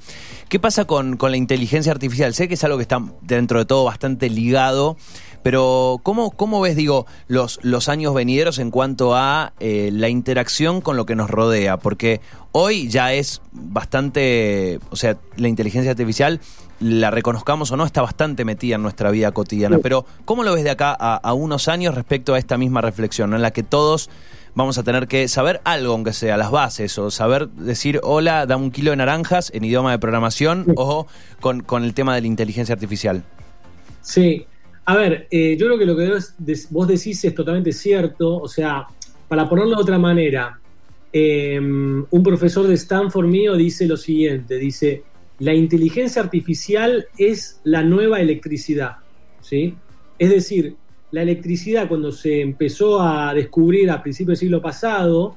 ¿Qué 0.48 0.58
pasa 0.58 0.86
con, 0.86 1.16
con 1.16 1.30
la 1.30 1.36
inteligencia 1.36 1.92
artificial? 1.92 2.34
Sé 2.34 2.48
que 2.48 2.54
es 2.54 2.64
algo 2.64 2.78
que 2.78 2.82
está 2.82 3.02
dentro 3.22 3.58
de 3.58 3.64
todo 3.64 3.84
bastante 3.84 4.30
ligado. 4.30 4.96
Pero, 5.42 6.00
¿cómo, 6.02 6.32
cómo 6.32 6.60
ves, 6.60 6.76
digo, 6.76 7.06
los, 7.26 7.60
los 7.62 7.88
años 7.88 8.12
venideros 8.12 8.58
en 8.58 8.70
cuanto 8.70 9.14
a 9.14 9.52
eh, 9.60 9.90
la 9.92 10.08
interacción 10.08 10.80
con 10.80 10.96
lo 10.96 11.06
que 11.06 11.14
nos 11.14 11.30
rodea? 11.30 11.76
Porque 11.76 12.20
hoy 12.52 12.88
ya 12.88 13.12
es 13.12 13.40
bastante, 13.52 14.80
o 14.90 14.96
sea, 14.96 15.16
la 15.36 15.48
inteligencia 15.48 15.92
artificial 15.92 16.40
la 16.80 17.10
reconozcamos 17.10 17.70
o 17.72 17.76
no, 17.76 17.84
está 17.84 18.02
bastante 18.02 18.44
metida 18.44 18.76
en 18.76 18.82
nuestra 18.82 19.10
vida 19.10 19.32
cotidiana. 19.32 19.78
Pero, 19.78 20.04
¿cómo 20.24 20.44
lo 20.44 20.54
ves 20.54 20.64
de 20.64 20.70
acá 20.70 20.92
a, 20.92 21.32
unos 21.34 21.68
años 21.68 21.94
respecto 21.94 22.34
a 22.34 22.38
esta 22.38 22.56
misma 22.56 22.80
reflexión, 22.80 23.34
en 23.34 23.42
la 23.42 23.50
que 23.50 23.62
todos 23.62 24.10
vamos 24.54 24.78
a 24.78 24.82
tener 24.82 25.08
que 25.08 25.28
saber 25.28 25.60
algo, 25.64 25.92
aunque 25.92 26.12
sea 26.12 26.36
las 26.36 26.50
bases, 26.50 26.98
o 26.98 27.10
saber 27.10 27.48
decir 27.48 28.00
hola, 28.02 28.46
dame 28.46 28.64
un 28.64 28.70
kilo 28.70 28.90
de 28.90 28.96
naranjas 28.96 29.50
en 29.54 29.64
idioma 29.64 29.90
de 29.90 29.98
programación, 29.98 30.66
o 30.76 31.06
con, 31.40 31.62
con 31.62 31.84
el 31.84 31.94
tema 31.94 32.14
de 32.14 32.20
la 32.20 32.26
inteligencia 32.26 32.74
artificial? 32.74 33.24
Sí. 34.00 34.46
A 34.84 34.96
ver, 34.96 35.26
eh, 35.30 35.56
yo 35.58 35.66
creo 35.66 35.78
que 35.78 35.84
lo 35.84 35.96
que 35.96 36.10
vos 36.70 36.88
decís 36.88 37.22
es 37.22 37.34
totalmente 37.34 37.72
cierto. 37.72 38.38
O 38.38 38.48
sea, 38.48 38.86
para 39.28 39.46
ponerlo 39.46 39.76
de 39.76 39.82
otra 39.82 39.98
manera, 39.98 40.58
eh, 41.12 41.58
un 41.60 42.22
profesor 42.22 42.66
de 42.66 42.74
Stanford 42.74 43.26
mío 43.26 43.54
dice 43.54 43.86
lo 43.86 43.96
siguiente, 43.96 44.56
dice, 44.56 45.02
la 45.38 45.54
inteligencia 45.54 46.22
artificial 46.22 47.06
es 47.16 47.60
la 47.64 47.82
nueva 47.82 48.20
electricidad, 48.20 48.96
¿sí? 49.40 49.74
Es 50.18 50.30
decir, 50.30 50.76
la 51.10 51.22
electricidad 51.22 51.88
cuando 51.88 52.12
se 52.12 52.40
empezó 52.40 53.00
a 53.00 53.32
descubrir 53.32 53.90
a 53.90 54.02
principios 54.02 54.38
del 54.38 54.48
siglo 54.48 54.60
pasado, 54.60 55.36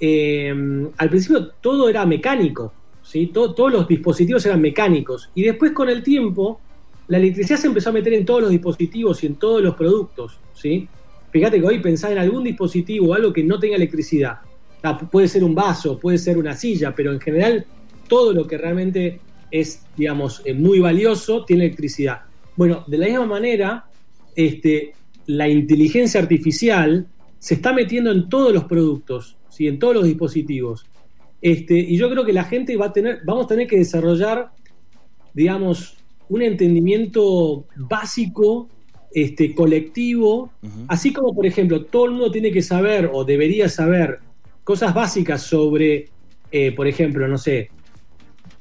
eh, 0.00 0.54
al 0.96 1.08
principio 1.10 1.48
todo 1.60 1.88
era 1.88 2.06
mecánico, 2.06 2.72
¿sí? 3.02 3.26
todos 3.26 3.72
los 3.72 3.86
dispositivos 3.88 4.44
eran 4.46 4.60
mecánicos 4.60 5.30
y 5.34 5.42
después 5.42 5.72
con 5.72 5.88
el 5.88 6.02
tiempo 6.02 6.60
la 7.08 7.18
electricidad 7.18 7.58
se 7.58 7.66
empezó 7.66 7.90
a 7.90 7.92
meter 7.92 8.14
en 8.14 8.24
todos 8.24 8.42
los 8.42 8.50
dispositivos 8.50 9.22
y 9.22 9.26
en 9.26 9.34
todos 9.34 9.60
los 9.60 9.74
productos, 9.74 10.38
¿sí? 10.54 10.88
Fíjate 11.30 11.60
que 11.60 11.66
hoy 11.66 11.80
pensar 11.80 12.12
en 12.12 12.18
algún 12.18 12.44
dispositivo 12.44 13.08
o 13.08 13.14
algo 13.14 13.32
que 13.32 13.42
no 13.42 13.58
tenga 13.58 13.76
electricidad, 13.76 14.38
puede 15.10 15.28
ser 15.28 15.44
un 15.44 15.54
vaso, 15.54 15.98
puede 15.98 16.18
ser 16.18 16.38
una 16.38 16.54
silla, 16.54 16.94
pero 16.94 17.12
en 17.12 17.20
general 17.20 17.66
todo 18.08 18.32
lo 18.32 18.46
que 18.46 18.56
realmente 18.56 19.20
es, 19.52 19.84
digamos, 19.96 20.42
eh, 20.44 20.54
muy 20.54 20.80
valioso, 20.80 21.44
tiene 21.44 21.66
electricidad. 21.66 22.22
Bueno, 22.56 22.84
de 22.88 22.98
la 22.98 23.06
misma 23.06 23.26
manera, 23.26 23.84
este, 24.34 24.94
la 25.26 25.48
inteligencia 25.48 26.20
artificial 26.20 27.06
se 27.38 27.54
está 27.54 27.72
metiendo 27.72 28.10
en 28.10 28.28
todos 28.28 28.52
los 28.52 28.64
productos, 28.64 29.36
¿sí? 29.50 29.68
en 29.68 29.78
todos 29.78 29.94
los 29.94 30.04
dispositivos. 30.06 30.86
Este, 31.40 31.78
y 31.78 31.96
yo 31.96 32.10
creo 32.10 32.24
que 32.24 32.32
la 32.32 32.44
gente 32.44 32.76
va 32.76 32.86
a 32.86 32.92
tener, 32.92 33.20
vamos 33.24 33.44
a 33.44 33.48
tener 33.48 33.66
que 33.66 33.76
desarrollar, 33.76 34.50
digamos, 35.34 35.96
un 36.28 36.42
entendimiento 36.42 37.66
básico, 37.76 38.68
este, 39.12 39.54
colectivo, 39.54 40.50
así 40.88 41.12
como, 41.12 41.34
por 41.34 41.44
ejemplo, 41.44 41.84
todo 41.84 42.06
el 42.06 42.12
mundo 42.12 42.30
tiene 42.30 42.50
que 42.50 42.62
saber 42.62 43.10
o 43.12 43.24
debería 43.24 43.68
saber 43.68 44.20
cosas 44.64 44.94
básicas 44.94 45.42
sobre, 45.42 46.08
eh, 46.50 46.72
por 46.72 46.86
ejemplo, 46.86 47.28
no 47.28 47.36
sé, 47.36 47.70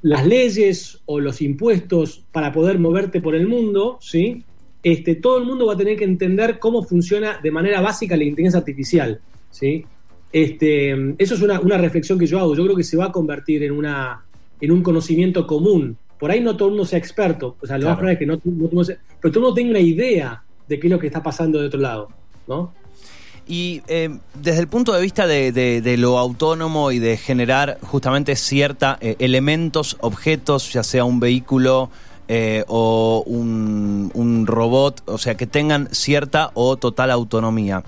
las 0.01 0.25
leyes 0.25 0.99
o 1.05 1.19
los 1.19 1.41
impuestos 1.41 2.23
para 2.31 2.51
poder 2.51 2.79
moverte 2.79 3.21
por 3.21 3.35
el 3.35 3.47
mundo, 3.47 3.97
¿sí? 4.01 4.43
Este, 4.83 5.15
todo 5.15 5.37
el 5.37 5.45
mundo 5.45 5.67
va 5.67 5.73
a 5.73 5.77
tener 5.77 5.95
que 5.95 6.05
entender 6.05 6.57
cómo 6.57 6.83
funciona 6.83 7.39
de 7.41 7.51
manera 7.51 7.81
básica 7.81 8.17
la 8.17 8.23
inteligencia 8.23 8.59
artificial, 8.59 9.19
¿sí? 9.51 9.85
Este, 10.33 10.91
eso 11.17 11.35
es 11.35 11.41
una, 11.41 11.77
reflexión 11.77 12.17
que 12.17 12.25
yo 12.25 12.39
hago. 12.39 12.55
Yo 12.55 12.63
creo 12.63 12.75
que 12.75 12.83
se 12.83 12.97
va 12.97 13.05
a 13.05 13.11
convertir 13.11 13.63
en, 13.63 13.73
una, 13.73 14.23
en 14.59 14.71
un 14.71 14.81
conocimiento 14.81 15.45
común. 15.45 15.97
Por 16.17 16.31
ahí 16.31 16.39
no 16.39 16.55
todo 16.55 16.69
el 16.69 16.73
mundo 16.73 16.85
sea 16.85 16.99
experto, 16.99 17.57
o 17.59 17.65
sea, 17.65 17.77
lo 17.77 17.85
más 17.87 17.95
probable 17.95 18.13
es 18.13 18.19
que 18.19 18.25
no, 18.25 18.35
no, 18.35 18.83
pero 19.19 19.33
todo 19.33 19.39
el 19.39 19.41
mundo 19.41 19.53
tenga 19.53 19.71
una 19.71 19.79
idea 19.79 20.43
de 20.67 20.79
qué 20.79 20.87
es 20.87 20.91
lo 20.91 20.99
que 20.99 21.07
está 21.07 21.21
pasando 21.21 21.59
de 21.59 21.67
otro 21.67 21.79
lado, 21.79 22.09
¿no? 22.47 22.73
Y 23.51 23.81
eh, 23.89 24.17
desde 24.33 24.61
el 24.61 24.69
punto 24.69 24.93
de 24.93 25.01
vista 25.01 25.27
de, 25.27 25.95
lo 25.97 26.17
autónomo 26.17 26.93
y 26.93 26.99
de 26.99 27.17
generar 27.17 27.79
justamente 27.81 28.37
cierta 28.37 28.97
eh, 29.01 29.17
elementos, 29.19 29.97
objetos, 29.99 30.71
ya 30.71 30.83
sea 30.83 31.03
un 31.03 31.19
vehículo 31.19 31.89
eh, 32.29 32.63
o 32.69 33.25
un, 33.25 34.45
robot, 34.47 35.03
o 35.05 35.17
sea, 35.17 35.35
que 35.35 35.47
tengan 35.47 35.89
cierta 35.91 36.51
o 36.53 36.77
total 36.77 37.11
autonomía. 37.11 37.83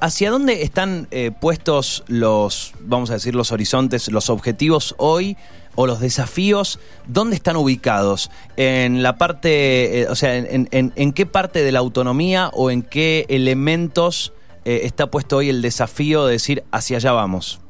¿Hacia 0.00 0.32
dónde 0.32 0.64
están 0.64 1.06
puestos 1.40 2.02
los, 2.08 2.74
vamos 2.80 3.10
a 3.10 3.12
decir, 3.12 3.36
los 3.36 3.52
horizontes, 3.52 4.10
los 4.10 4.28
objetivos 4.28 4.96
hoy 4.98 5.36
o 5.76 5.86
los 5.86 6.00
desafíos? 6.00 6.80
¿Dónde 7.06 7.36
están 7.36 7.54
ubicados? 7.54 8.32
¿En 8.56 9.04
la 9.04 9.18
parte, 9.18 10.08
o 10.10 10.16
sea, 10.16 10.36
en, 10.36 11.12
qué 11.12 11.26
parte 11.26 11.62
de 11.62 11.70
la 11.70 11.78
autonomía 11.78 12.50
o 12.54 12.72
en 12.72 12.82
qué 12.82 13.26
elementos 13.28 14.32
eh, 14.64 14.80
está 14.84 15.10
puesto 15.10 15.38
hoy 15.38 15.48
el 15.48 15.62
desafío 15.62 16.26
de 16.26 16.32
decir 16.32 16.64
hacia 16.70 16.98
allá 16.98 17.12
vamos. 17.12 17.60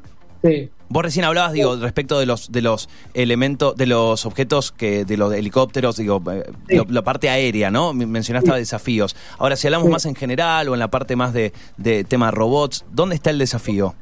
Sí. 0.42 0.70
Vos 0.88 1.04
recién 1.04 1.24
hablabas, 1.24 1.52
digo, 1.52 1.76
respecto 1.76 2.18
de 2.18 2.26
los 2.26 2.50
de 2.50 2.62
los 2.62 2.88
elementos, 3.14 3.76
de 3.76 3.86
los 3.86 4.26
objetos 4.26 4.72
que, 4.72 5.04
de 5.04 5.16
los 5.16 5.32
helicópteros, 5.32 5.96
digo, 5.96 6.20
eh, 6.68 6.82
la 6.88 7.02
parte 7.02 7.28
aérea, 7.28 7.70
¿no? 7.70 7.92
Mencionaste 7.92 8.52
desafíos. 8.54 9.14
Ahora, 9.38 9.54
si 9.54 9.68
hablamos 9.68 9.88
más 9.88 10.04
en 10.06 10.16
general 10.16 10.68
o 10.68 10.74
en 10.74 10.80
la 10.80 10.88
parte 10.88 11.14
más 11.14 11.32
de, 11.32 11.52
de 11.76 12.02
tema 12.02 12.32
robots, 12.32 12.84
¿dónde 12.92 13.14
está 13.14 13.30
el 13.30 13.38
desafío? 13.38 13.94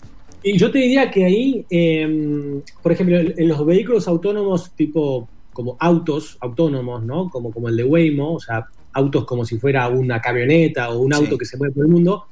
Y 0.43 0.57
yo 0.57 0.71
te 0.71 0.79
diría 0.79 1.11
que 1.11 1.25
ahí, 1.25 1.67
em, 1.69 2.63
por 2.83 2.93
ejemplo, 2.93 3.19
en 3.19 3.49
los 3.49 3.67
vehículos 3.67 4.07
autónomos 4.09 4.71
tipo 4.73 5.29
como 5.53 5.77
autos 5.81 6.39
autónomos, 6.41 7.05
¿no? 7.05 7.29
Como, 7.31 7.51
como 7.51 7.69
el 7.69 7.77
de 7.77 7.85
Waymo, 7.85 8.35
o 8.35 8.41
sea, 8.41 8.67
autos 8.93 9.25
como 9.25 9.45
si 9.45 9.59
fuera 9.59 9.89
una 9.89 10.21
camioneta 10.21 10.91
o 10.91 11.01
un 11.01 11.13
auto 11.13 11.37
que 11.37 11.45
se 11.45 11.57
mueve 11.57 11.75
por 11.75 11.85
el 11.85 11.91
mundo, 11.91 12.27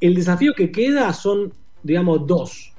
el 0.00 0.14
desafío 0.14 0.54
que 0.54 0.70
queda 0.70 1.12
son, 1.12 1.52
digamos, 1.82 2.26
dos, 2.26 2.72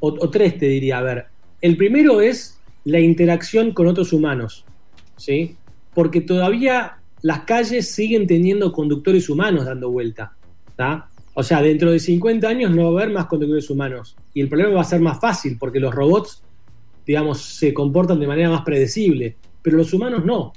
o, 0.00 0.30
tres 0.30 0.58
te 0.58 0.66
diría. 0.66 0.98
A 0.98 1.02
ver, 1.02 1.26
el 1.60 1.76
primero 1.76 2.20
es 2.20 2.58
la 2.84 3.00
interacción 3.00 3.72
con 3.72 3.86
otros 3.86 4.12
humanos, 4.12 4.64
¿sí? 5.16 5.56
Porque 5.94 6.20
todavía 6.20 6.98
las 7.22 7.40
calles 7.40 7.90
siguen 7.90 8.26
teniendo 8.26 8.72
conductores 8.72 9.28
humanos 9.28 9.64
dando 9.64 9.90
vuelta. 9.90 10.34
O 11.34 11.42
sea, 11.42 11.62
dentro 11.62 11.92
de 11.92 12.00
50 12.00 12.48
años 12.48 12.72
no 12.72 12.92
va 12.92 13.00
a 13.00 13.02
haber 13.02 13.14
más 13.14 13.26
conductores 13.26 13.70
humanos. 13.70 14.16
Y 14.34 14.40
el 14.40 14.48
problema 14.48 14.74
va 14.74 14.80
a 14.80 14.84
ser 14.84 15.00
más 15.00 15.20
fácil, 15.20 15.56
porque 15.58 15.78
los 15.78 15.94
robots, 15.94 16.42
digamos, 17.06 17.40
se 17.40 17.72
comportan 17.72 18.18
de 18.18 18.26
manera 18.26 18.50
más 18.50 18.62
predecible, 18.62 19.36
pero 19.62 19.76
los 19.76 19.92
humanos 19.94 20.24
no. 20.24 20.52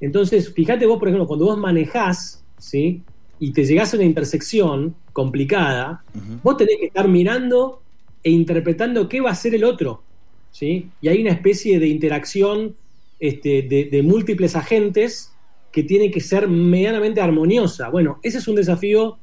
Entonces, 0.00 0.52
fíjate 0.52 0.84
vos, 0.86 0.98
por 0.98 1.08
ejemplo, 1.08 1.26
cuando 1.26 1.46
vos 1.46 1.58
manejás, 1.58 2.44
¿sí? 2.58 3.02
Y 3.38 3.52
te 3.52 3.64
llegás 3.64 3.94
a 3.94 3.96
una 3.96 4.04
intersección 4.04 4.94
complicada, 5.12 6.02
vos 6.42 6.56
tenés 6.56 6.76
que 6.78 6.86
estar 6.86 7.08
mirando 7.08 7.82
e 8.22 8.30
interpretando 8.30 9.08
qué 9.08 9.20
va 9.20 9.30
a 9.30 9.32
hacer 9.32 9.54
el 9.54 9.64
otro, 9.64 10.02
¿sí? 10.50 10.88
Y 11.00 11.08
hay 11.08 11.20
una 11.20 11.32
especie 11.32 11.78
de 11.78 11.88
interacción 11.88 12.76
este, 13.18 13.62
de, 13.62 14.02
múltiples 14.02 14.56
agentes 14.56 15.32
que 15.70 15.82
tiene 15.82 16.10
que 16.10 16.20
ser 16.20 16.48
medianamente 16.48 17.20
armoniosa. 17.20 17.88
Bueno, 17.88 18.18
ese 18.22 18.38
es 18.38 18.48
un 18.48 18.56
desafío, 18.56 19.18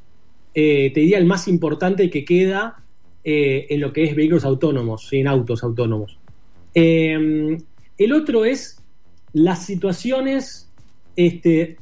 eh, 0.54 0.91
te 0.93 1.02
diría, 1.02 1.17
el 1.17 1.25
más 1.25 1.47
importante 1.47 2.10
que 2.10 2.25
queda 2.25 2.84
eh, 3.23 3.67
en 3.69 3.82
lo 3.82 3.93
que 3.93 4.06
es 4.06 4.15
vehículos 4.15 4.45
autónomos, 4.45 5.12
en 5.12 5.28
autos 5.28 5.63
autónomos. 5.63 6.17
Eh, 6.73 7.58
el 7.97 8.13
otro 8.13 8.45
es 8.45 8.82
las 9.34 9.65
situaciones 9.65 10.69
este, 11.15 11.78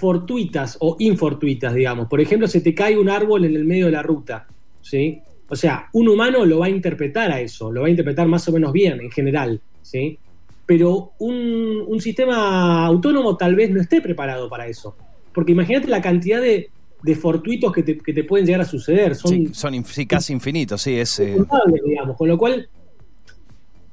fortuitas 0.00 0.78
o 0.80 0.96
infortuitas, 0.98 1.74
digamos. 1.74 2.08
Por 2.08 2.22
ejemplo, 2.22 2.48
se 2.48 2.62
te 2.62 2.74
cae 2.74 2.96
un 2.96 3.10
árbol 3.10 3.44
en 3.44 3.54
el 3.54 3.66
medio 3.66 3.86
de 3.86 3.92
la 3.92 4.02
ruta, 4.02 4.46
¿sí? 4.80 5.20
O 5.46 5.54
sea, 5.54 5.90
un 5.92 6.08
humano 6.08 6.46
lo 6.46 6.60
va 6.60 6.66
a 6.66 6.70
interpretar 6.70 7.30
a 7.30 7.40
eso, 7.40 7.70
lo 7.70 7.82
va 7.82 7.88
a 7.88 7.90
interpretar 7.90 8.26
más 8.26 8.48
o 8.48 8.52
menos 8.52 8.72
bien 8.72 8.98
en 9.00 9.10
general, 9.10 9.60
¿sí? 9.82 10.18
Pero 10.64 11.12
un, 11.18 12.00
sistema 12.00 12.86
autónomo 12.86 13.36
tal 13.36 13.54
vez 13.56 13.70
no 13.70 13.78
esté 13.78 14.00
preparado 14.00 14.48
para 14.48 14.66
eso. 14.66 14.96
Porque 15.34 15.52
imagínate 15.52 15.88
la 15.88 16.00
cantidad 16.00 16.40
de, 16.40 16.70
fortuitos 17.14 17.70
que 17.72 17.82
te, 17.82 18.24
pueden 18.24 18.46
llegar 18.46 18.62
a 18.62 18.64
suceder. 18.64 19.14
Son, 19.14 19.52
son 19.52 19.84
casi 20.08 20.32
infinitos, 20.32 20.80
sí, 20.80 20.94
es... 20.94 21.18
Eh, 21.18 21.36
digamos. 21.84 22.16
Con 22.16 22.28
lo 22.28 22.38
cual, 22.38 22.68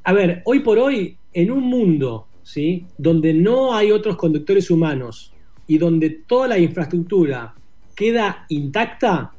a 0.03 0.13
ver, 0.13 0.41
hoy 0.45 0.61
por 0.61 0.79
hoy, 0.79 1.17
en 1.33 1.51
un 1.51 1.63
mundo 1.63 2.27
¿sí? 2.43 2.85
donde 2.97 3.33
no 3.33 3.75
hay 3.75 3.91
otros 3.91 4.15
conductores 4.15 4.71
humanos 4.71 5.33
y 5.67 5.77
donde 5.77 6.09
toda 6.25 6.47
la 6.47 6.57
infraestructura 6.57 7.53
queda 7.95 8.45
intacta, 8.49 9.31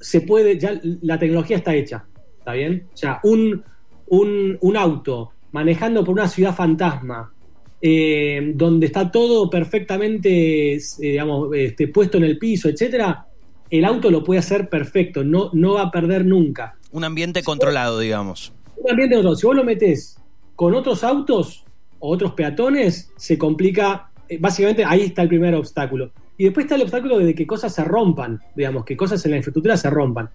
se 0.00 0.22
puede, 0.22 0.58
ya 0.58 0.80
la 1.02 1.18
tecnología 1.18 1.58
está 1.58 1.74
hecha, 1.74 2.04
¿está 2.38 2.52
bien? 2.52 2.86
O 2.92 2.96
sea, 2.96 3.20
un, 3.24 3.62
un, 4.08 4.76
auto 4.76 5.32
manejando 5.52 6.04
por 6.04 6.14
una 6.14 6.28
ciudad 6.28 6.54
fantasma, 6.54 7.32
eh, 7.80 8.52
donde 8.54 8.86
está 8.86 9.10
todo 9.10 9.50
perfectamente, 9.50 10.74
eh, 10.76 10.80
digamos, 10.98 11.48
este, 11.54 11.88
puesto 11.88 12.18
en 12.18 12.24
el 12.24 12.38
piso, 12.38 12.68
etcétera, 12.68 13.26
el 13.70 13.84
auto 13.84 14.10
lo 14.10 14.22
puede 14.22 14.38
hacer 14.38 14.68
perfecto, 14.68 15.24
no, 15.24 15.50
no 15.52 15.74
va 15.74 15.82
a 15.82 15.90
perder 15.90 16.24
nunca. 16.24 16.76
Un 16.92 17.04
ambiente 17.04 17.42
controlado, 17.42 17.98
digamos. 17.98 18.52
Un 18.76 18.90
ambiente 18.90 19.16
controlado. 19.16 19.36
Si 19.36 19.46
vos 19.46 19.56
lo 19.56 19.64
metés 19.64 20.18
con 20.54 20.74
otros 20.74 21.02
autos 21.04 21.64
o 21.98 22.10
otros 22.10 22.32
peatones, 22.32 23.12
se 23.16 23.36
complica. 23.36 24.10
Eh, 24.28 24.38
básicamente 24.40 24.84
ahí 24.84 25.02
está 25.02 25.22
el 25.22 25.28
primer 25.28 25.54
obstáculo. 25.54 26.12
Y 26.38 26.44
después 26.44 26.64
está 26.64 26.76
el 26.76 26.82
obstáculo 26.82 27.18
de 27.18 27.34
que 27.34 27.46
cosas 27.46 27.74
se 27.74 27.84
rompan, 27.84 28.40
digamos, 28.54 28.84
que 28.84 28.96
cosas 28.96 29.24
en 29.24 29.30
la 29.32 29.36
infraestructura 29.38 29.76
se 29.76 29.88
rompan. 29.90 30.28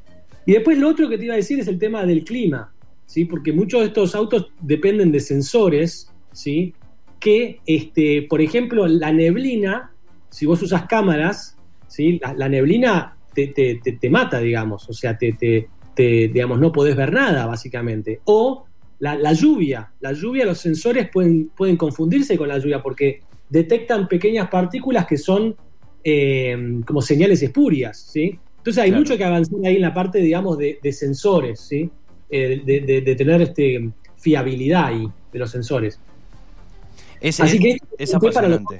Y 0.45 0.53
después 0.53 0.77
lo 0.77 0.89
otro 0.89 1.07
que 1.09 1.17
te 1.17 1.25
iba 1.25 1.33
a 1.33 1.37
decir 1.37 1.59
es 1.59 1.67
el 1.67 1.77
tema 1.77 2.05
del 2.05 2.23
clima, 2.23 2.73
¿sí? 3.05 3.25
Porque 3.25 3.53
muchos 3.53 3.81
de 3.81 3.87
estos 3.87 4.15
autos 4.15 4.51
dependen 4.59 5.11
de 5.11 5.19
sensores, 5.19 6.11
¿sí? 6.31 6.73
Que, 7.19 7.59
este, 7.67 8.23
por 8.23 8.41
ejemplo, 8.41 8.87
la 8.87 9.11
neblina, 9.11 9.91
si 10.29 10.47
vos 10.47 10.61
usas 10.63 10.87
cámaras, 10.87 11.55
¿sí? 11.87 12.19
La, 12.35 12.49
neblina 12.49 13.17
te, 13.35 14.09
mata, 14.09 14.39
digamos, 14.39 14.89
o 14.89 14.93
sea, 14.93 15.17
te, 15.17 15.33
te, 15.33 15.67
digamos, 15.95 16.59
no 16.59 16.71
podés 16.71 16.95
ver 16.95 17.13
nada, 17.13 17.45
básicamente. 17.45 18.21
O 18.25 18.65
la, 18.97 19.33
lluvia, 19.33 19.91
la 19.99 20.13
lluvia, 20.13 20.45
los 20.45 20.57
sensores 20.57 21.09
pueden, 21.11 21.49
pueden 21.49 21.77
confundirse 21.77 22.37
con 22.37 22.47
la 22.47 22.57
lluvia 22.57 22.81
porque 22.81 23.21
detectan 23.51 24.07
pequeñas 24.07 24.49
partículas 24.49 25.05
que 25.05 25.17
son 25.17 25.55
eh, 26.03 26.81
como 26.87 27.01
señales 27.01 27.43
espurias, 27.43 28.07
¿sí? 28.11 28.39
Entonces 28.57 28.83
hay 28.83 28.91
mucho 28.91 29.17
que 29.17 29.25
avanzar 29.25 29.59
ahí 29.65 29.75
en 29.75 29.81
la 29.81 29.93
parte, 29.93 30.19
digamos, 30.19 30.57
de, 30.57 30.93
sensores, 30.93 31.59
¿sí? 31.59 31.89
Eh, 32.29 32.61
de, 32.65 33.15
tener 33.15 33.41
este, 33.41 33.89
fiabilidad 34.15 34.85
ahí 34.85 35.07
de 35.33 35.39
los 35.39 35.51
sensores. 35.51 35.99
Así 37.39 37.59
que 37.59 37.77
es, 37.97 38.15
apasionante. 38.15 38.79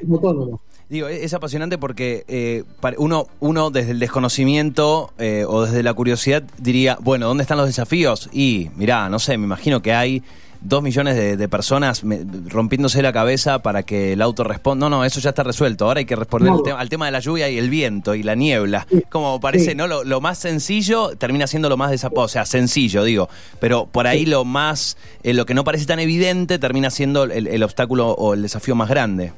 Digo, 0.89 1.07
es, 1.07 1.33
apasionante 1.33 1.77
porque 1.77 2.23
eh, 2.27 2.63
uno, 2.97 3.27
uno 3.39 3.71
desde 3.71 3.91
el 3.91 3.99
desconocimiento 3.99 5.11
o 5.47 5.65
desde 5.65 5.83
la 5.83 5.93
curiosidad 5.93 6.43
diría, 6.57 6.97
bueno, 7.01 7.27
¿dónde 7.27 7.43
están 7.43 7.57
los 7.57 7.67
desafíos? 7.67 8.29
Y 8.31 8.69
mirá, 8.77 9.09
no 9.09 9.19
sé, 9.19 9.37
me 9.37 9.45
imagino 9.45 9.81
que 9.81 9.93
hay 9.93 10.23
dos 10.61 10.83
millones 10.83 11.37
de, 11.37 11.49
personas 11.49 12.03
rompiéndose 12.47 13.01
la 13.01 13.11
cabeza 13.11 13.61
para 13.61 13.83
que 13.83 14.13
el 14.13 14.21
auto 14.21 14.43
responda. 14.43 14.89
No, 14.89 14.97
no, 14.97 15.05
eso 15.05 15.19
ya 15.19 15.29
está 15.29 15.43
resuelto. 15.43 15.85
Ahora 15.85 15.99
hay 15.99 16.05
que 16.05 16.15
responder 16.15 16.51
al, 16.77 16.89
tema, 16.89 17.05
de 17.05 17.11
la 17.11 17.19
lluvia 17.19 17.49
y 17.49 17.57
el 17.57 17.69
viento 17.69 18.15
y 18.15 18.23
la 18.23 18.35
niebla. 18.35 18.87
Como 19.09 19.39
parece, 19.39 19.75
¿no? 19.75 19.87
Lo, 19.87 20.21
más 20.21 20.37
sencillo 20.37 21.15
termina 21.17 21.47
siendo 21.47 21.67
lo 21.67 21.77
más 21.77 21.91
desaposo. 21.91 22.21
O 22.21 22.27
sea, 22.27 22.45
sencillo, 22.45 23.03
digo. 23.03 23.27
Pero 23.59 23.87
por 23.91 24.07
ahí 24.07 24.25
lo 24.25 24.45
más, 24.45 24.97
eh, 25.23 25.33
lo 25.33 25.45
que 25.45 25.53
no 25.53 25.63
parece 25.63 25.85
tan 25.85 25.99
evidente 25.99 26.59
termina 26.59 26.89
siendo 26.91 27.23
el, 27.23 27.63
obstáculo 27.63 28.09
o 28.11 28.33
el 28.35 28.43
desafío 28.43 28.75
más 28.75 28.89
grande. 28.89 29.33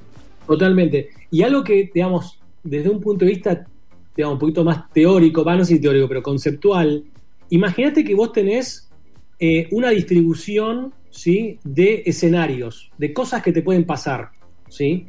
Totalmente. 0.46 1.10
Y 1.32 1.44
algo 1.44 1.64
que, 1.64 1.90
digamos, 1.94 2.40
desde 2.64 2.90
un 2.90 3.00
punto 3.00 3.24
de 3.26 3.32
vista, 3.32 3.66
digamos, 4.16 4.36
un 4.36 4.40
poquito 4.40 4.64
más 4.66 4.92
teórico, 4.92 5.44
va 5.44 5.56
no 5.56 5.64
sé 5.64 5.80
teórico, 5.80 6.08
pero 6.10 6.22
conceptual, 6.22 7.06
imagínate 7.50 8.04
que 8.04 8.14
vos 8.14 8.34
tenés 8.34 8.90
eh, 9.40 9.68
una 9.72 9.90
distribución 9.90 10.94
¿sí? 11.14 11.60
de 11.64 12.04
escenarios, 12.06 12.92
de 12.98 13.14
cosas 13.14 13.42
que 13.42 13.54
te 13.54 13.62
pueden 13.62 13.86
pasar. 13.86 14.32
¿sí? 14.68 15.08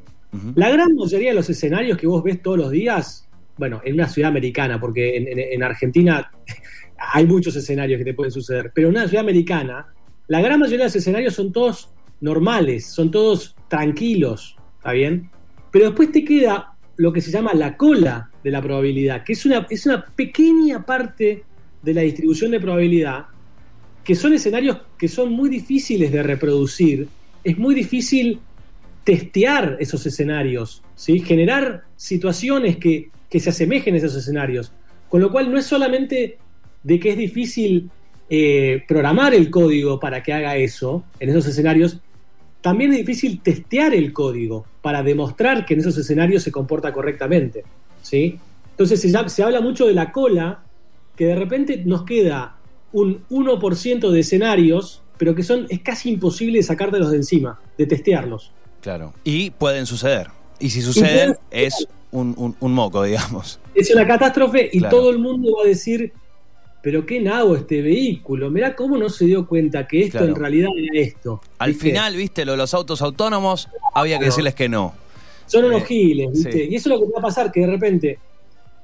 La 0.55 0.69
gran 0.69 0.95
mayoría 0.95 1.31
de 1.31 1.35
los 1.35 1.49
escenarios 1.49 1.97
que 1.97 2.07
vos 2.07 2.23
ves 2.23 2.43
todos 2.43 2.59
los 2.59 2.71
días, 2.71 3.29
bueno, 3.57 3.81
en 3.85 3.95
una 3.95 4.09
ciudad 4.09 4.31
americana, 4.31 4.79
porque 4.81 5.17
en, 5.17 5.63
Argentina 5.63 6.31
hay 7.13 7.27
muchos 7.27 7.57
escenarios 7.57 7.99
que 7.99 8.05
te 8.05 8.15
pueden 8.15 8.31
suceder, 8.31 8.71
pero 8.75 8.89
en 8.89 8.97
una 8.97 9.09
ciudad 9.09 9.23
americana, 9.23 9.87
la 10.29 10.41
gran 10.41 10.61
mayoría 10.61 10.81
de 10.81 10.85
los 10.85 10.97
escenarios 10.97 11.35
son 11.35 11.53
todos 11.53 11.91
normales, 12.21 12.87
son 12.87 13.11
todos 13.11 13.57
tranquilos, 13.69 14.57
¿está 14.79 14.93
bien? 14.93 15.31
Pero 15.71 15.87
después 15.87 16.13
te 16.13 16.25
queda 16.25 16.77
lo 16.97 17.13
que 17.13 17.21
se 17.21 17.31
llama 17.31 17.55
la 17.55 17.77
cola 17.77 18.31
de 18.43 18.51
la 18.51 18.63
probabilidad, 18.63 19.25
que 19.25 19.33
es 19.33 19.47
una, 19.47 19.67
es 19.71 19.87
una 19.87 20.05
pequeña 20.05 20.85
parte 20.85 21.45
de 21.83 21.95
la 21.95 22.03
distribución 22.03 22.51
de 22.51 22.61
probabilidad 22.61 23.27
que 24.05 24.15
son 24.15 24.35
escenarios 24.35 24.79
que 24.99 25.09
son 25.09 25.33
muy 25.33 25.49
difíciles 25.49 26.13
de 26.13 26.23
reproducir. 26.23 27.09
Es 27.43 27.59
muy 27.59 27.75
difícil 27.75 28.39
testear 29.03 29.77
esos 29.81 30.05
escenarios, 30.07 30.83
¿sí? 30.95 31.21
generar 31.21 31.85
situaciones 31.97 32.77
que, 32.77 33.11
se 33.31 33.51
asemejen 33.51 33.95
a 33.95 33.99
esos 33.99 34.15
escenarios. 34.15 34.71
Con 35.09 35.21
lo 35.21 35.33
cual 35.33 35.51
no 35.51 35.59
es 35.59 35.67
solamente 35.67 36.39
de 36.85 37.01
que 37.01 37.11
es 37.11 37.17
difícil 37.17 37.91
eh, 38.31 38.85
programar 38.87 39.35
el 39.35 39.51
código 39.51 39.99
para 39.99 40.23
que 40.23 40.33
haga 40.33 40.57
eso 40.57 41.05
en 41.19 41.31
esos 41.31 41.47
escenarios, 41.49 41.99
también 42.61 42.93
es 42.93 42.99
difícil 42.99 43.41
testear 43.41 43.93
el 43.93 44.13
código 44.13 44.65
para 44.81 45.03
demostrar 45.03 45.67
que 45.67 45.75
en 45.75 45.81
esos 45.81 45.99
escenarios 45.99 46.45
se 46.45 46.53
comporta 46.53 46.93
correctamente. 46.93 47.65
¿sí? 48.03 48.39
Entonces 48.71 49.01
se 49.01 49.43
habla 49.43 49.61
mucho 49.61 49.87
de 49.87 49.95
la 49.95 50.13
cola, 50.13 50.63
que 51.17 51.27
de 51.27 51.35
repente 51.35 51.83
nos 51.85 52.05
queda 52.05 52.57
un 52.95 53.25
1% 53.29 54.11
de 54.11 54.21
escenarios, 54.21 55.03
pero 55.19 55.35
que 55.35 55.43
son 55.43 55.67
es 55.69 55.81
casi 55.81 56.11
imposible 56.11 56.63
sacártelos 56.63 57.11
de 57.11 57.19
encima, 57.19 57.61
de 57.77 57.87
testearlos. 57.87 58.53
Claro. 58.81 59.13
Y 59.25 59.51
pueden 59.51 59.85
suceder. 59.85 60.29
Y 60.61 60.71
si 60.71 60.81
suceden, 60.81 61.37
es 61.51 61.89
un, 62.13 62.57
moco, 62.61 63.03
digamos. 63.03 63.59
Es 63.75 63.93
una 63.93 64.07
catástrofe 64.07 64.71
y 64.73 64.81
todo 64.81 65.11
el 65.11 65.19
mundo 65.19 65.57
va 65.59 65.65
a 65.65 65.67
decir, 65.67 66.13
pero 66.83 67.05
qué 67.05 67.21
nabo 67.21 67.57
este 67.57 67.83
vehículo, 67.83 68.51
mirá 68.51 68.77
cómo 68.77 68.97
no 68.97 69.09
se 69.09 69.25
dio 69.25 69.47
cuenta 69.47 69.89
que 69.89 70.05
esto 70.05 70.23
en 70.23 70.37
realidad 70.37 70.69
era 70.77 71.01
esto. 71.01 71.41
Al 71.59 71.75
final, 71.75 72.15
viste, 72.15 72.45
lo 72.45 72.53
de 72.53 72.59
los 72.59 72.73
autos 72.75 73.03
autónomos, 73.03 73.69
había 73.93 74.21
que 74.21 74.27
decirles 74.27 74.55
que 74.55 74.69
no. 74.69 74.95
Son 75.47 75.65
unos 75.65 75.83
eh, 75.83 75.87
giles, 75.87 76.31
¿viste? 76.33 76.65
Y 76.71 76.77
eso 76.77 76.93
es 76.93 76.99
lo 76.99 77.05
que 77.05 77.13
va 77.13 77.19
a 77.19 77.23
pasar, 77.23 77.51
que 77.51 77.61
de 77.61 77.67
repente 77.67 78.19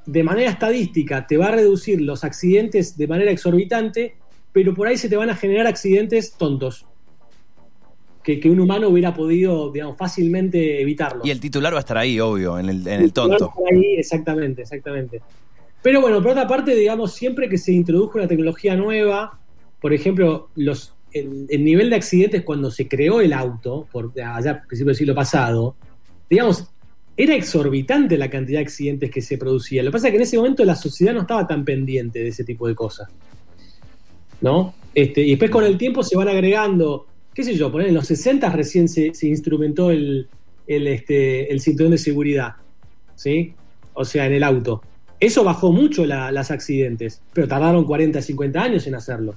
de 0.07 0.23
manera 0.23 0.51
estadística 0.51 1.27
te 1.27 1.37
va 1.37 1.49
a 1.49 1.51
reducir 1.53 2.01
los 2.01 2.25
accidentes 2.25 2.97
de 2.97 3.07
manera 3.07 3.31
exorbitante, 3.31 4.17
pero 4.53 4.75
por 4.75 4.87
ahí 4.87 4.97
se 4.97 5.09
te 5.09 5.17
van 5.17 5.31
a 5.31 5.37
generar 5.37 5.67
accidentes 5.67 6.33
tontos. 6.33 6.87
Que, 8.23 8.41
un 8.49 8.61
humano 8.61 8.89
hubiera 8.89 9.13
podido, 9.13 9.73
digamos, 9.73 9.97
fácilmente 9.97 10.81
evitarlos. 10.81 11.27
Y 11.27 11.31
el 11.33 11.41
titular 11.41 11.73
va 11.73 11.79
a 11.79 11.81
estar 11.81 11.99
ahí, 11.99 12.21
obvio, 12.21 12.61
en 12.61 12.69
el, 12.69 12.87
en 12.87 13.03
el 13.03 13.13
tonto. 13.13 13.53
ahí, 13.73 13.97
exactamente, 13.97 14.63
exactamente. 14.63 15.21
Pero 15.83 16.01
bueno, 16.01 16.23
por 16.23 16.33
otra 16.33 16.47
parte, 16.47 16.77
digamos, 16.77 17.13
siempre 17.13 17.49
que 17.49 17.59
se 17.59 17.73
introdujo 17.73 18.19
una 18.19 18.29
tecnología 18.29 18.77
nueva, 18.77 19.41
por 19.81 19.93
ejemplo, 19.93 20.51
los, 20.55 20.95
el, 21.13 21.47
el 21.49 21.65
nivel 21.65 21.91
de 21.91 21.97
accidentes 21.97 22.43
cuando 22.45 22.71
se 22.71 22.87
creó 22.87 23.21
el 23.21 23.33
auto, 23.33 23.89
por 23.91 24.13
allá 24.21 24.51
a 24.51 24.63
principios 24.63 24.87
del 24.87 24.97
siglo 24.97 25.15
pasado, 25.15 25.75
digamos, 26.29 26.71
era 27.23 27.35
exorbitante 27.35 28.17
la 28.17 28.31
cantidad 28.31 28.61
de 28.61 28.65
accidentes 28.65 29.11
que 29.11 29.21
se 29.21 29.37
producía. 29.37 29.83
Lo 29.83 29.91
que 29.91 29.93
pasa 29.93 30.09
es 30.09 30.13
que 30.13 30.17
en 30.17 30.23
ese 30.23 30.39
momento 30.39 30.65
la 30.65 30.75
sociedad 30.75 31.13
no 31.13 31.21
estaba 31.21 31.47
tan 31.47 31.67
pendiente 31.67 32.21
de 32.21 32.29
ese 32.29 32.45
tipo 32.45 32.67
de 32.67 32.75
cosas. 32.75 33.11
¿No? 34.41 34.75
Este, 34.95 35.21
y 35.21 35.31
después 35.31 35.51
con 35.51 35.65
el 35.65 35.77
tiempo 35.77 36.03
se 36.03 36.17
van 36.17 36.29
agregando, 36.29 37.07
qué 37.35 37.45
sé 37.45 37.55
yo, 37.55 37.71
en 37.79 37.93
los 37.93 38.07
60 38.07 38.49
recién 38.49 38.89
se, 38.89 39.13
instrumentó 39.23 39.91
el, 39.91 40.29
este, 40.67 41.53
el 41.53 41.61
cinturón 41.61 41.93
de 41.93 41.99
seguridad, 41.99 42.55
¿sí? 43.17 43.53
O 43.93 44.07
sea, 44.07 44.27
en 44.27 44.33
el 44.33 44.43
auto. 44.43 44.83
Eso 45.21 45.45
bajó 45.45 45.73
mucho 45.73 46.07
la, 46.07 46.33
las 46.33 46.51
accidentes, 46.51 47.21
pero 47.35 47.47
tardaron 47.47 47.85
40, 47.85 48.23
50 48.23 48.63
años 48.63 48.87
en 48.87 48.95
hacerlo. 48.95 49.35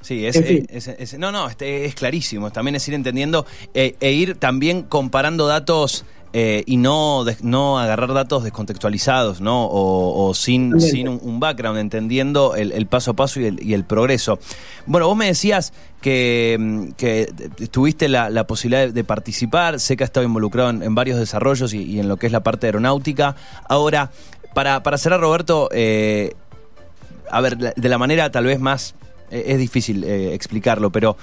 Sí, 0.00 0.26
es, 0.26 0.36
es, 0.36 0.88
es, 0.88 1.18
no, 1.18 1.32
no, 1.32 1.48
este, 1.48 1.84
es 1.84 1.94
clarísimo. 1.94 2.50
También 2.50 2.76
es 2.76 2.86
ir 2.88 2.94
entendiendo 2.94 3.46
eh, 3.74 3.96
e 4.00 4.12
ir 4.12 4.36
también 4.36 4.82
comparando 4.82 5.46
datos 5.46 6.04
eh, 6.34 6.62
y 6.66 6.76
no, 6.76 7.24
no 7.40 7.78
agarrar 7.78 8.12
datos 8.12 8.44
descontextualizados, 8.44 9.40
¿no? 9.40 9.66
O, 9.70 10.34
sin, 10.34 10.78
sin 10.78 11.08
un, 11.08 11.40
background, 11.40 11.78
entendiendo 11.78 12.54
el, 12.54 12.86
paso 12.86 13.12
a 13.12 13.14
paso 13.14 13.40
y 13.40 13.46
el, 13.46 13.62
y 13.62 13.72
el, 13.72 13.84
progreso. 13.84 14.38
Bueno, 14.84 15.06
vos 15.06 15.16
me 15.16 15.26
decías 15.26 15.72
que, 16.02 16.56
mm, 16.58 16.88
que 16.92 17.32
tuviste 17.70 18.08
la, 18.08 18.46
posibilidad 18.46 18.88
de, 18.88 19.04
participar, 19.04 19.80
sé 19.80 19.96
que 19.96 20.04
has 20.04 20.08
estado 20.08 20.26
involucrado 20.26 20.68
en, 20.68 20.94
varios 20.94 21.18
desarrollos 21.18 21.72
y, 21.72 21.98
en 21.98 22.08
lo 22.08 22.18
que 22.18 22.26
es 22.26 22.32
la 22.32 22.42
parte 22.42 22.66
aeronáutica. 22.66 23.34
Ahora, 23.66 24.10
para, 24.54 24.82
para 24.82 24.98
cerrar, 24.98 25.20
Roberto, 25.20 25.70
eh, 25.72 26.34
a 27.30 27.40
ver, 27.40 27.56
de 27.56 27.88
la 27.88 27.96
manera 27.96 28.30
tal 28.30 28.44
vez 28.44 28.60
más, 28.60 28.94
es 29.30 29.58
difícil 29.58 30.04
explicarlo, 30.04 30.90
pero 30.90 31.16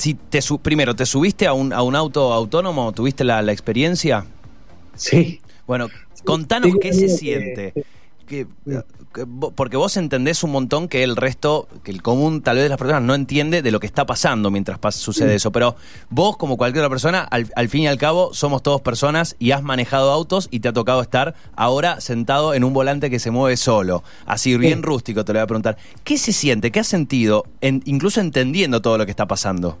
si 0.00 0.14
te 0.14 0.40
primero, 0.62 0.96
¿te 0.96 1.04
subiste 1.04 1.46
a 1.46 1.52
un, 1.52 1.72
a 1.72 1.82
un 1.82 1.94
auto 1.94 2.32
autónomo? 2.32 2.92
¿Tuviste 2.92 3.22
la, 3.22 3.40
experiencia? 3.52 4.24
Sí. 4.94 5.40
Bueno, 5.66 5.88
contanos 6.24 6.72
qué 6.80 6.94
se 6.94 7.08
siente. 7.10 7.74
Porque 9.56 9.76
vos 9.76 9.96
entendés 9.96 10.44
un 10.44 10.52
montón 10.52 10.88
que 10.88 11.02
el 11.02 11.16
resto, 11.16 11.68
que 11.82 11.90
el 11.90 12.02
común 12.02 12.42
tal 12.42 12.56
vez 12.56 12.64
de 12.64 12.68
las 12.68 12.78
personas 12.78 13.02
no 13.02 13.14
entiende 13.14 13.62
de 13.62 13.70
lo 13.70 13.80
que 13.80 13.86
está 13.86 14.06
pasando 14.06 14.50
mientras 14.50 14.78
sucede 14.94 15.34
eso. 15.34 15.50
Pero 15.50 15.76
vos, 16.10 16.36
como 16.36 16.56
cualquier 16.56 16.84
otra 16.84 16.90
persona, 16.90 17.20
al, 17.22 17.68
fin 17.68 17.82
y 17.82 17.86
al 17.88 17.98
cabo, 17.98 18.32
somos 18.32 18.62
todos 18.62 18.80
personas 18.80 19.36
y 19.38 19.50
has 19.50 19.62
manejado 19.62 20.12
autos 20.12 20.48
y 20.50 20.60
te 20.60 20.68
ha 20.68 20.72
tocado 20.72 21.02
estar 21.02 21.34
ahora 21.56 22.00
sentado 22.00 22.54
en 22.54 22.64
un 22.64 22.72
volante 22.72 23.10
que 23.10 23.18
se 23.18 23.30
mueve 23.30 23.56
solo. 23.56 24.04
Así, 24.26 24.56
bien 24.56 24.82
rústico, 24.82 25.24
te 25.24 25.32
lo 25.32 25.38
voy 25.40 25.44
a 25.44 25.46
preguntar. 25.46 25.76
¿Qué 26.04 26.16
se 26.16 26.32
siente? 26.32 26.70
¿Qué 26.70 26.80
has 26.80 26.86
sentido? 26.86 27.44
incluso 27.60 28.20
entendiendo 28.20 28.80
todo 28.80 28.98
lo 28.98 29.04
que 29.04 29.10
está 29.10 29.26
pasando. 29.26 29.78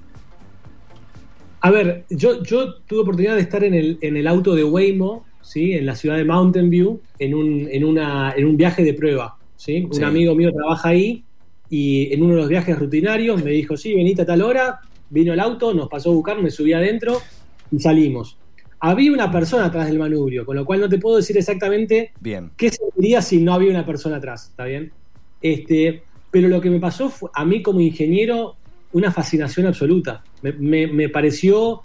A 1.60 1.70
ver, 1.70 2.04
yo, 2.08 2.42
yo 2.42 2.74
tuve 2.86 3.00
oportunidad 3.00 3.36
de 3.36 3.42
estar 3.42 3.64
en 3.64 3.74
el, 3.74 3.98
en 4.00 4.16
el 4.16 4.26
auto 4.26 4.54
de 4.54 4.64
Waymo, 4.64 5.24
¿sí? 5.42 5.72
en 5.72 5.86
la 5.86 5.94
ciudad 5.94 6.16
de 6.16 6.24
Mountain 6.24 6.70
View, 6.70 7.00
en 7.18 7.34
un, 7.34 7.68
en 7.70 7.84
una, 7.84 8.32
en 8.36 8.46
un 8.46 8.56
viaje 8.56 8.82
de 8.84 8.94
prueba. 8.94 9.36
¿sí? 9.56 9.86
Un 9.90 10.04
amigo 10.04 10.34
mío 10.34 10.52
trabaja 10.52 10.90
ahí 10.90 11.24
y 11.68 12.12
en 12.12 12.22
uno 12.22 12.34
de 12.34 12.40
los 12.40 12.48
viajes 12.48 12.78
rutinarios 12.78 13.42
me 13.42 13.50
dijo, 13.50 13.76
sí, 13.76 13.94
venite 13.94 14.22
a 14.22 14.26
tal 14.26 14.42
hora, 14.42 14.80
vino 15.08 15.32
el 15.32 15.40
auto, 15.40 15.72
nos 15.74 15.88
pasó 15.88 16.10
a 16.10 16.14
buscar, 16.14 16.42
me 16.42 16.50
subí 16.50 16.72
adentro 16.72 17.20
y 17.70 17.78
salimos. 17.78 18.36
Había 18.80 19.12
una 19.12 19.30
persona 19.30 19.66
atrás 19.66 19.88
del 19.88 19.98
manubrio, 19.98 20.46
con 20.46 20.56
lo 20.56 20.64
cual 20.64 20.80
no 20.80 20.88
te 20.88 20.98
puedo 20.98 21.16
decir 21.16 21.36
exactamente 21.36 22.12
bien. 22.20 22.50
qué 22.56 22.70
sentiría 22.70 23.20
si 23.20 23.38
no 23.38 23.52
había 23.52 23.70
una 23.70 23.84
persona 23.84 24.16
atrás, 24.16 24.48
¿está 24.48 24.64
bien? 24.64 24.90
Este, 25.42 26.02
pero 26.30 26.48
lo 26.48 26.60
que 26.60 26.70
me 26.70 26.80
pasó 26.80 27.10
fue, 27.10 27.30
a 27.34 27.44
mí 27.44 27.62
como 27.62 27.80
ingeniero 27.80 28.56
una 28.92 29.12
fascinación 29.12 29.66
absoluta. 29.66 30.22
Me, 30.42 31.08
pareció 31.08 31.82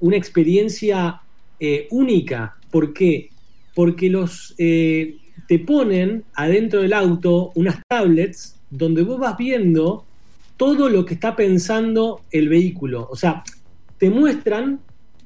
una 0.00 0.16
experiencia 0.16 1.20
eh, 1.60 1.86
única. 1.90 2.56
¿Por 2.70 2.92
qué? 2.92 3.30
Porque 3.74 4.10
los, 4.10 4.54
eh, 4.58 5.16
te 5.46 5.58
ponen 5.58 6.24
adentro 6.34 6.82
del 6.82 6.92
auto 6.92 7.52
unas 7.54 7.80
tablets 7.88 8.56
donde 8.70 9.02
vos 9.02 9.18
vas 9.18 9.36
viendo 9.36 10.04
todo 10.56 10.88
lo 10.88 11.04
que 11.04 11.14
está 11.14 11.36
pensando 11.36 12.22
el 12.30 12.48
vehículo. 12.48 13.08
O 13.10 13.16
sea, 13.16 13.42
te 13.98 14.10
muestran 14.10 14.80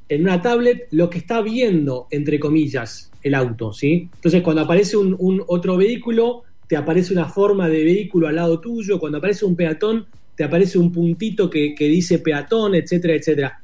en 0.08 0.22
una 0.22 0.42
tablet 0.42 0.88
lo 0.90 1.08
que 1.08 1.18
está 1.18 1.40
viendo, 1.40 2.06
entre 2.10 2.38
comillas, 2.38 3.10
el 3.22 3.34
auto, 3.34 3.72
¿sí? 3.72 4.10
Entonces, 4.14 4.42
cuando 4.42 4.62
aparece 4.62 4.96
un, 4.96 5.16
un, 5.18 5.42
otro 5.46 5.76
vehículo, 5.76 6.42
te 6.66 6.76
aparece 6.76 7.12
una 7.12 7.26
forma 7.26 7.68
de 7.68 7.84
vehículo 7.84 8.28
al 8.28 8.36
lado 8.36 8.60
tuyo. 8.60 8.98
Cuando 8.98 9.18
aparece 9.18 9.44
un 9.44 9.56
peatón, 9.56 10.06
te 10.34 10.44
aparece 10.44 10.78
un 10.78 10.90
puntito 10.92 11.50
que, 11.50 11.74
dice 11.78 12.18
peatón, 12.18 12.74
etcétera, 12.74 13.14
etcétera. 13.14 13.60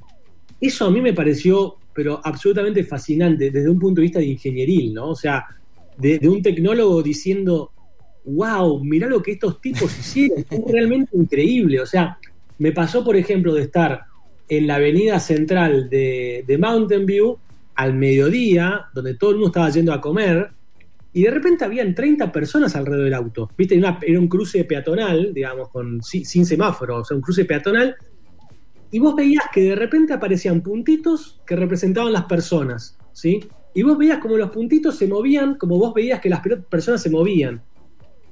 Eso 0.61 0.87
a 0.87 0.91
mí 0.91 1.01
me 1.01 1.13
pareció, 1.13 1.77
pero 1.99 2.21
absolutamente 2.23 2.85
fascinante 2.85 3.51
desde 3.51 3.69
un 3.69 3.77
punto 3.77 4.01
de 4.01 4.03
vista 4.03 4.21
de 4.21 4.27
ingenieril, 4.27 4.95
¿no? 4.95 5.09
O 5.09 5.17
sea, 5.17 5.45
de, 5.97 6.29
un 6.29 6.41
tecnólogo 6.41 7.03
diciendo, 7.03 7.73
wow, 8.25 8.85
mirá 8.85 9.09
lo 9.09 9.21
que 9.21 9.33
estos 9.33 9.61
tipos 9.61 9.99
hicieron, 9.99 10.45
es 10.49 10.61
realmente 10.69 11.17
increíble. 11.17 11.81
O 11.81 11.87
sea, 11.87 12.17
me 12.59 12.71
pasó, 12.71 13.03
por 13.03 13.17
ejemplo, 13.17 13.53
de 13.53 13.63
estar 13.63 14.03
en 14.49 14.69
la 14.69 14.77
avenida 14.77 15.19
central 15.19 15.91
de, 15.91 16.45
de 16.47 16.57
Mountain 16.57 17.05
View 17.05 17.37
al 17.75 17.95
mediodía, 17.95 18.85
donde 18.95 19.15
todo 19.15 19.31
el 19.31 19.37
mundo 19.39 19.49
estaba 19.49 19.71
yendo 19.71 19.93
a 19.93 20.01
comer, 20.01 20.51
y 21.13 21.23
de 21.23 21.33
repente 21.33 21.65
habían 21.65 21.97
30 21.97 22.31
personas 22.31 22.77
alrededor 22.77 23.07
del 23.07 23.15
auto. 23.15 23.51
¿Viste? 23.59 23.75
era 23.77 24.21
un 24.21 24.29
cruce 24.29 24.63
peatonal, 24.63 25.35
digamos, 25.35 25.69
con, 25.71 26.01
sin, 26.01 26.47
semáforo, 26.47 26.99
o 26.99 27.05
sea, 27.05 27.17
un 27.17 27.23
cruce 27.25 27.45
peatonal. 27.45 27.97
Y 28.91 28.99
vos 28.99 29.15
veías 29.15 29.45
que 29.53 29.63
de 29.63 29.77
repente 29.77 30.13
aparecían 30.13 30.61
puntitos 30.63 31.41
que 31.47 31.57
representaban 31.57 32.13
las 32.13 32.25
personas, 32.25 32.97
¿sí? 33.13 33.41
Y 33.75 33.83
vos 33.83 33.99
veías 33.99 34.19
como 34.19 34.37
los 34.37 34.51
puntitos 34.51 34.97
se 34.97 35.07
movían, 35.07 35.57
como 35.57 35.79
vos 35.79 35.93
veías 35.95 36.21
que 36.21 36.31
las 36.31 36.41
personas 36.71 37.03
se 37.03 37.11
movían. 37.11 37.63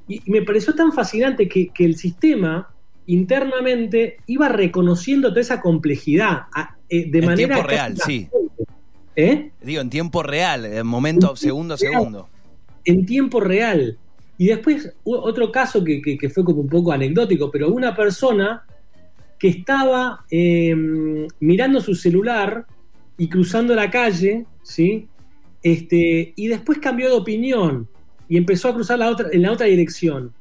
Y, 0.08 0.22
me 0.30 0.42
pareció 0.42 0.74
tan 0.74 0.92
fascinante 0.92 1.48
que, 1.48 1.70
el 1.78 1.96
sistema 1.96 2.68
internamente 3.06 4.18
iba 4.26 4.48
reconociendo 4.48 5.28
toda 5.28 5.40
esa 5.40 5.60
complejidad 5.60 6.44
eh, 6.88 7.10
de 7.10 7.22
manera... 7.22 7.58
En 7.58 7.62
tiempo 7.62 7.68
real, 7.68 7.96
sí. 7.98 8.28
¿Eh? 9.14 9.50
Digo, 9.62 9.80
en 9.80 9.90
tiempo 9.90 10.22
real, 10.22 10.64
en 10.64 10.86
momento, 10.86 11.36
segundo 11.36 11.74
a 11.74 11.78
segundo 11.78 12.28
en 12.86 13.04
tiempo 13.04 13.40
real. 13.40 13.98
Y 14.38 14.46
después 14.46 14.92
otro 15.04 15.52
caso 15.52 15.84
que, 15.84 16.30
fue 16.32 16.44
como 16.44 16.60
un 16.60 16.68
poco 16.68 16.92
anecdótico, 16.92 17.50
pero 17.50 17.68
una 17.68 17.94
persona 17.94 18.64
que 19.38 19.48
estaba 19.48 20.24
em, 20.30 21.26
mirando 21.40 21.80
su 21.80 21.94
celular 21.94 22.66
y 23.18 23.28
cruzando 23.28 23.74
la 23.74 23.90
calle, 23.90 24.46
¿sí? 24.62 25.08
Este, 25.62 26.32
y 26.36 26.48
después 26.48 26.78
cambió 26.78 27.08
de 27.08 27.16
opinión 27.16 27.88
y 28.28 28.36
empezó 28.36 28.68
a 28.68 28.74
cruzar 28.74 28.98
la 28.98 29.10
otra, 29.10 29.28
en 29.32 29.42
la 29.42 29.52
otra 29.52 29.66
dirección. 29.66 30.32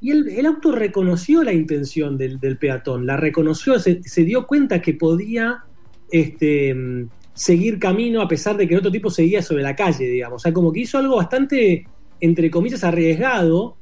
Y 0.00 0.10
el, 0.10 0.46
auto 0.46 0.72
reconoció 0.72 1.44
la 1.44 1.52
intención 1.52 2.18
del, 2.18 2.38
peatón, 2.58 3.06
la 3.06 3.16
reconoció, 3.16 3.78
se, 3.78 4.00
dio 4.24 4.46
cuenta 4.46 4.80
que 4.80 4.94
podía 4.94 5.64
este, 6.10 6.70
em, 6.70 7.08
seguir 7.34 7.78
camino 7.78 8.20
a 8.20 8.28
pesar 8.28 8.56
de 8.56 8.66
que 8.66 8.74
el 8.74 8.80
otro 8.80 8.90
tipo 8.90 9.10
seguía 9.10 9.42
sobre 9.42 9.62
la 9.62 9.76
calle, 9.76 10.08
digamos. 10.08 10.36
O 10.36 10.42
sea, 10.42 10.52
como 10.52 10.72
que 10.72 10.80
hizo 10.80 10.98
algo 10.98 11.16
bastante 11.16 11.86
entre 12.22 12.52
comillas, 12.52 12.84
arriesgado, 12.84 13.76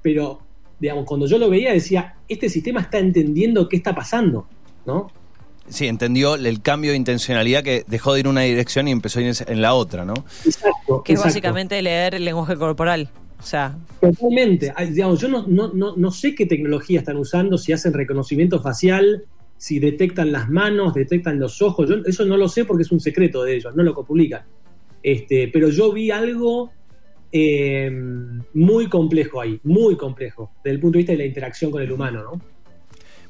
pero, 0.00 0.40
digamos, 0.78 1.04
cuando 1.04 1.26
yo 1.26 1.38
lo 1.38 1.48
veía 1.48 1.72
decía, 1.72 2.16
este 2.28 2.48
sistema 2.48 2.80
está 2.80 2.98
entendiendo 2.98 3.68
qué 3.68 3.76
está 3.76 3.94
pasando, 3.94 4.46
¿no? 4.84 5.10
Sí, 5.68 5.86
entendió 5.88 6.36
el 6.36 6.62
cambio 6.62 6.92
de 6.92 6.96
intencionalidad 6.96 7.64
que 7.64 7.84
dejó 7.88 8.14
de 8.14 8.20
ir 8.20 8.26
en 8.26 8.30
una 8.30 8.42
dirección 8.42 8.86
y 8.86 8.92
empezó 8.92 9.18
a 9.18 9.22
ir 9.22 9.34
en 9.46 9.62
la 9.62 9.74
otra, 9.74 10.04
¿no? 10.04 10.14
Exacto. 10.44 11.02
Que 11.02 11.14
es 11.14 11.22
básicamente 11.22 11.80
leer 11.82 12.14
el 12.14 12.24
lenguaje 12.24 12.56
corporal. 12.56 13.10
O 13.38 13.42
sea. 13.42 13.76
Totalmente. 14.00 14.72
Digamos, 14.90 15.20
yo 15.20 15.28
no, 15.28 15.44
no, 15.46 15.72
no, 15.96 16.10
sé 16.10 16.34
qué 16.34 16.46
tecnología 16.46 17.00
están 17.00 17.16
usando, 17.16 17.58
si 17.58 17.72
hacen 17.72 17.92
reconocimiento 17.92 18.62
facial, 18.62 19.24
si 19.56 19.78
detectan 19.78 20.32
las 20.32 20.48
manos, 20.48 20.94
detectan 20.94 21.40
los 21.40 21.60
ojos. 21.60 21.88
Yo 21.88 21.96
eso 22.06 22.24
no 22.24 22.36
lo 22.36 22.48
sé 22.48 22.64
porque 22.64 22.84
es 22.84 22.92
un 22.92 23.00
secreto 23.00 23.42
de 23.42 23.56
ellos, 23.56 23.74
no 23.74 23.82
lo 23.82 23.94
publican. 24.04 24.42
Este, 25.02 25.48
pero 25.52 25.68
yo 25.68 25.92
vi 25.92 26.10
algo 26.10 26.70
eh, 27.38 27.90
muy 28.54 28.88
complejo 28.88 29.40
ahí, 29.40 29.60
muy 29.64 29.96
complejo, 29.96 30.52
desde 30.64 30.74
el 30.74 30.80
punto 30.80 30.94
de 30.94 30.98
vista 31.00 31.12
de 31.12 31.18
la 31.18 31.26
interacción 31.26 31.70
con 31.70 31.82
el 31.82 31.92
humano, 31.92 32.22
¿no? 32.22 32.40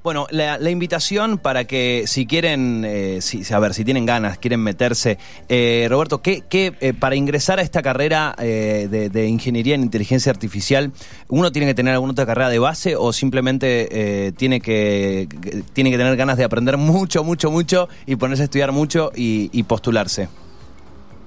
Bueno, 0.04 0.28
la, 0.30 0.70
invitación 0.70 1.36
para 1.36 1.64
que 1.64 2.04
si 2.06 2.26
quieren, 2.26 2.84
eh, 2.86 3.18
si, 3.20 3.42
a 3.52 3.58
ver, 3.58 3.74
si 3.74 3.84
tienen 3.84 4.06
ganas, 4.06 4.38
quieren 4.38 4.60
meterse, 4.60 5.18
eh, 5.48 5.88
Roberto, 5.90 6.22
¿qué, 6.22 6.94
para 7.00 7.16
ingresar 7.16 7.58
a 7.58 7.62
esta 7.62 7.82
carrera 7.82 8.36
de, 8.38 9.26
ingeniería 9.28 9.74
en 9.74 9.82
inteligencia 9.82 10.30
artificial, 10.30 10.92
uno 11.26 11.50
tiene 11.50 11.66
que 11.66 11.74
tener 11.74 11.94
alguna 11.94 12.12
otra 12.12 12.24
carrera 12.24 12.50
de 12.50 12.60
base 12.60 12.94
o 12.94 13.12
simplemente 13.12 14.32
tiene, 14.36 14.60
que, 14.60 15.26
tiene 15.72 15.90
que 15.90 15.98
tener 15.98 16.14
ganas 16.14 16.36
de 16.36 16.44
aprender 16.44 16.76
mucho, 16.76 17.24
mucho, 17.24 17.50
mucho 17.50 17.88
y 18.06 18.14
ponerse 18.14 18.42
a 18.42 18.44
estudiar 18.44 18.70
mucho 18.70 19.10
y, 19.16 19.50
y 19.52 19.64
postularse? 19.64 20.28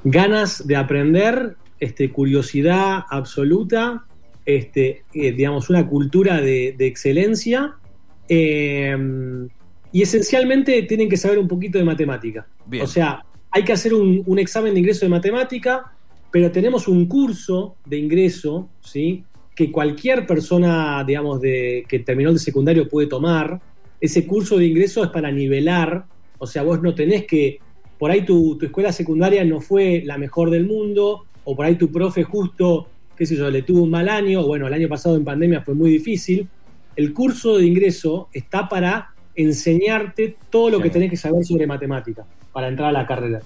Ganas 0.05 0.65
de 0.65 0.77
aprender 0.77 1.57
este, 1.79 2.11
curiosidad 2.11 3.03
absoluta, 3.09 4.05
este, 4.45 5.03
eh, 5.13 5.31
digamos, 5.31 5.69
una 5.69 5.87
cultura 5.87 6.41
de, 6.41 6.75
excelencia. 6.79 7.75
Eh, 8.27 8.95
y 9.91 10.01
esencialmente 10.01 10.83
tienen 10.83 11.09
que 11.09 11.17
saber 11.17 11.39
un 11.39 11.47
poquito 11.47 11.77
de 11.77 11.83
matemática. 11.83 12.47
O 12.81 12.87
sea, 12.87 13.23
hay 13.51 13.63
que 13.63 13.73
hacer 13.73 13.93
un, 13.93 14.39
examen 14.39 14.73
de 14.73 14.79
ingreso 14.79 15.05
de 15.05 15.09
matemática, 15.09 15.93
pero 16.31 16.51
tenemos 16.51 16.87
un 16.87 17.07
curso 17.07 17.75
de 17.85 17.97
ingreso, 17.97 18.69
¿sí? 18.81 19.23
Que 19.55 19.71
cualquier 19.71 20.27
persona, 20.27 21.03
digamos, 21.03 21.41
de, 21.41 21.85
que 21.87 21.99
terminó 21.99 22.29
el 22.29 22.39
secundario 22.39 22.87
puede 22.87 23.07
tomar. 23.07 23.59
Ese 23.99 24.27
curso 24.27 24.57
de 24.57 24.67
ingreso 24.67 25.03
es 25.03 25.09
para 25.09 25.31
nivelar, 25.31 26.05
o 26.37 26.45
sea, 26.45 26.61
vos 26.63 26.81
no 26.81 26.93
tenés 26.93 27.25
que 27.25 27.59
por 27.97 28.11
ahí 28.11 28.23
tu, 28.23 28.57
tu 28.57 28.65
escuela 28.65 28.93
secundaria 28.93 29.43
no 29.43 29.59
fue 29.59 30.03
la 30.05 30.17
mejor 30.17 30.51
del 30.51 30.65
mundo, 30.65 31.25
o 31.43 31.55
por 31.55 31.65
ahí 31.65 31.75
tu 31.75 31.91
profe 31.91 32.23
justo, 32.23 32.87
qué 33.15 33.25
sé 33.25 33.35
yo, 33.35 33.49
le 33.49 33.61
tuvo 33.63 33.83
un 33.83 33.89
mal 33.89 34.09
año, 34.09 34.41
o 34.41 34.47
bueno, 34.47 34.67
el 34.67 34.73
año 34.73 34.87
pasado 34.87 35.15
en 35.15 35.25
pandemia 35.25 35.61
fue 35.61 35.73
muy 35.73 35.91
difícil, 35.91 36.47
el 36.95 37.13
curso 37.13 37.57
de 37.57 37.65
ingreso 37.65 38.29
está 38.33 38.67
para 38.67 39.13
enseñarte 39.35 40.35
todo 40.49 40.69
lo 40.69 40.81
que 40.81 40.89
tenés 40.89 41.09
que 41.09 41.17
saber 41.17 41.45
sobre 41.45 41.65
matemática 41.65 42.25
para 42.51 42.67
entrar 42.67 42.89
a 42.89 42.91
la 42.91 43.07
carrera. 43.07 43.41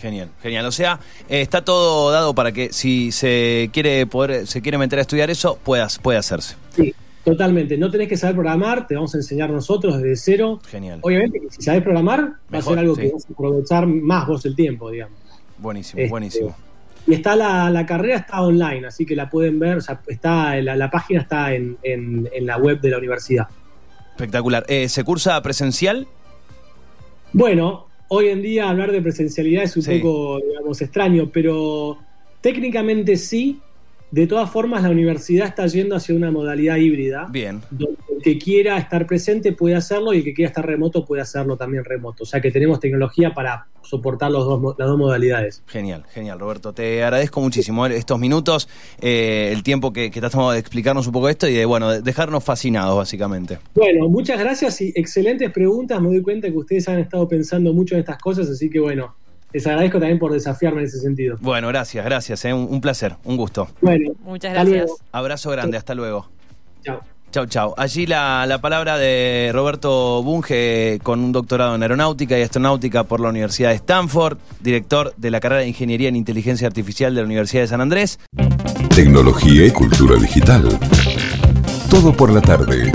Genial, 0.00 0.28
genial. 0.42 0.66
O 0.66 0.72
sea, 0.72 1.00
eh, 1.28 1.40
está 1.40 1.64
todo 1.64 2.10
dado 2.10 2.34
para 2.34 2.52
que 2.52 2.72
si 2.72 3.12
se 3.12 3.70
quiere 3.72 4.06
poder, 4.06 4.46
se 4.46 4.60
quiere 4.60 4.76
meter 4.76 4.98
a 4.98 5.02
estudiar 5.02 5.30
eso, 5.30 5.58
puedas, 5.62 5.98
puede 5.98 6.18
hacerse. 6.18 6.56
Sí, 6.74 6.94
totalmente. 7.24 7.78
No 7.78 7.90
tenés 7.90 8.08
que 8.08 8.16
saber 8.16 8.36
programar, 8.36 8.86
te 8.86 8.94
vamos 8.94 9.14
a 9.14 9.18
enseñar 9.18 9.50
nosotros 9.50 9.96
desde 10.02 10.16
cero. 10.16 10.60
Genial. 10.68 11.00
Obviamente 11.02 11.40
si 11.50 11.62
sabés 11.62 11.82
programar, 11.82 12.34
va 12.52 12.58
a 12.58 12.62
ser 12.62 12.78
algo 12.78 12.94
sí. 12.94 13.02
que 13.02 13.12
vas 13.12 13.24
a 13.24 13.32
aprovechar 13.32 13.86
más 13.86 14.26
vos 14.26 14.44
el 14.44 14.54
tiempo, 14.54 14.90
digamos. 14.90 15.18
Buenísimo, 15.58 16.02
Este, 16.02 16.10
buenísimo. 16.10 16.56
Y 17.06 17.14
está 17.14 17.36
la, 17.36 17.70
la 17.70 17.86
carrera 17.86 18.16
está 18.16 18.42
online, 18.42 18.86
así 18.86 19.06
que 19.06 19.14
la 19.14 19.30
pueden 19.30 19.58
ver, 19.58 19.76
o 19.76 19.80
sea, 19.80 20.00
está, 20.08 20.56
la, 20.60 20.74
la 20.74 20.90
página 20.90 21.20
está 21.20 21.54
en, 21.54 21.76
en- 21.82 22.28
en 22.32 22.46
la 22.46 22.56
web 22.58 22.80
de 22.80 22.90
la 22.90 22.98
universidad. 22.98 23.46
Espectacular. 24.10 24.64
Eh, 24.68 24.88
¿Se 24.88 25.04
cursa 25.04 25.40
presencial? 25.42 26.06
Bueno, 27.32 27.86
hoy 28.08 28.28
en 28.28 28.42
día 28.42 28.68
hablar 28.68 28.90
de 28.92 29.02
presencialidad 29.02 29.64
es 29.64 29.76
un 29.76 29.82
Sí. 29.82 29.98
poco, 29.98 30.40
digamos, 30.40 30.80
extraño, 30.80 31.30
pero 31.32 31.98
técnicamente 32.40 33.16
sí. 33.16 33.60
De 34.10 34.26
todas 34.26 34.48
formas, 34.48 34.82
la 34.82 34.90
universidad 34.90 35.48
está 35.48 35.66
yendo 35.66 35.96
hacia 35.96 36.14
una 36.14 36.30
modalidad 36.30 36.76
híbrida. 36.76 37.26
Bien. 37.30 37.60
donde 37.70 37.96
el 38.16 38.22
que 38.22 38.38
quiera 38.38 38.78
estar 38.78 39.06
presente 39.06 39.52
puede 39.52 39.74
hacerlo 39.74 40.14
y 40.14 40.18
el 40.18 40.24
que 40.24 40.32
quiera 40.32 40.48
estar 40.48 40.64
remoto 40.64 41.04
puede 41.04 41.22
hacerlo 41.22 41.56
también 41.56 41.84
remoto. 41.84 42.22
O 42.22 42.26
sea 42.26 42.40
que 42.40 42.50
tenemos 42.50 42.80
tecnología 42.80 43.34
para 43.34 43.66
soportar 43.82 44.30
los 44.30 44.44
dos, 44.44 44.74
las 44.78 44.88
dos 44.88 44.98
modalidades. 44.98 45.62
Genial, 45.66 46.04
genial, 46.12 46.38
Roberto. 46.38 46.72
Te 46.72 47.02
agradezco 47.02 47.40
muchísimo 47.40 47.86
estos 47.86 48.18
minutos, 48.18 48.68
eh, 49.00 49.50
el 49.52 49.62
tiempo 49.62 49.92
que, 49.92 50.10
que 50.10 50.20
te 50.20 50.26
has 50.26 50.32
tomado 50.32 50.52
de 50.52 50.58
explicarnos 50.58 51.06
un 51.06 51.12
poco 51.12 51.28
esto 51.28 51.48
y 51.48 51.54
de, 51.54 51.64
bueno, 51.64 51.90
de 51.90 52.02
dejarnos 52.02 52.42
fascinados, 52.42 52.96
básicamente. 52.96 53.58
Bueno, 53.74 54.08
muchas 54.08 54.38
gracias 54.38 54.80
y 54.80 54.92
excelentes 54.94 55.50
preguntas. 55.52 56.00
Me 56.00 56.08
doy 56.08 56.22
cuenta 56.22 56.48
que 56.48 56.56
ustedes 56.56 56.88
han 56.88 56.98
estado 56.98 57.28
pensando 57.28 57.72
mucho 57.72 57.94
en 57.94 58.00
estas 58.00 58.18
cosas, 58.18 58.48
así 58.48 58.70
que 58.70 58.80
bueno, 58.80 59.14
les 59.52 59.66
agradezco 59.66 59.98
también 59.98 60.18
por 60.18 60.32
desafiarme 60.32 60.80
en 60.80 60.86
ese 60.86 61.00
sentido. 61.00 61.36
Bueno, 61.40 61.68
gracias, 61.68 62.04
gracias. 62.04 62.44
eh, 62.44 62.52
un, 62.52 62.66
un 62.70 62.80
placer, 62.80 63.16
un 63.24 63.36
gusto. 63.36 63.68
Bueno, 63.80 64.12
Muchas 64.24 64.52
gracias. 64.52 64.90
Abrazo 65.12 65.50
grande, 65.50 65.76
hasta 65.76 65.94
luego. 65.94 66.28
Chao. 66.84 67.00
Chau, 67.32 67.46
chau. 67.46 67.74
Allí 67.76 68.06
la, 68.06 68.46
la 68.46 68.60
palabra 68.60 68.96
de 68.96 69.50
Roberto 69.52 70.22
Bunge 70.22 70.98
con 71.02 71.20
un 71.20 71.32
doctorado 71.32 71.74
en 71.74 71.82
aeronáutica 71.82 72.38
y 72.38 72.42
astronáutica 72.42 73.04
por 73.04 73.20
la 73.20 73.28
Universidad 73.28 73.70
de 73.70 73.74
Stanford, 73.76 74.38
director 74.60 75.12
de 75.16 75.30
la 75.30 75.40
carrera 75.40 75.62
de 75.62 75.68
Ingeniería 75.68 76.08
en 76.08 76.16
Inteligencia 76.16 76.66
Artificial 76.66 77.14
de 77.14 77.20
la 77.20 77.26
Universidad 77.26 77.62
de 77.62 77.68
San 77.68 77.80
Andrés. 77.80 78.18
Tecnología 78.94 79.66
y 79.66 79.70
cultura 79.70 80.16
digital. 80.16 80.78
Todo 81.90 82.12
por 82.16 82.30
la 82.32 82.40
tarde. 82.40 82.90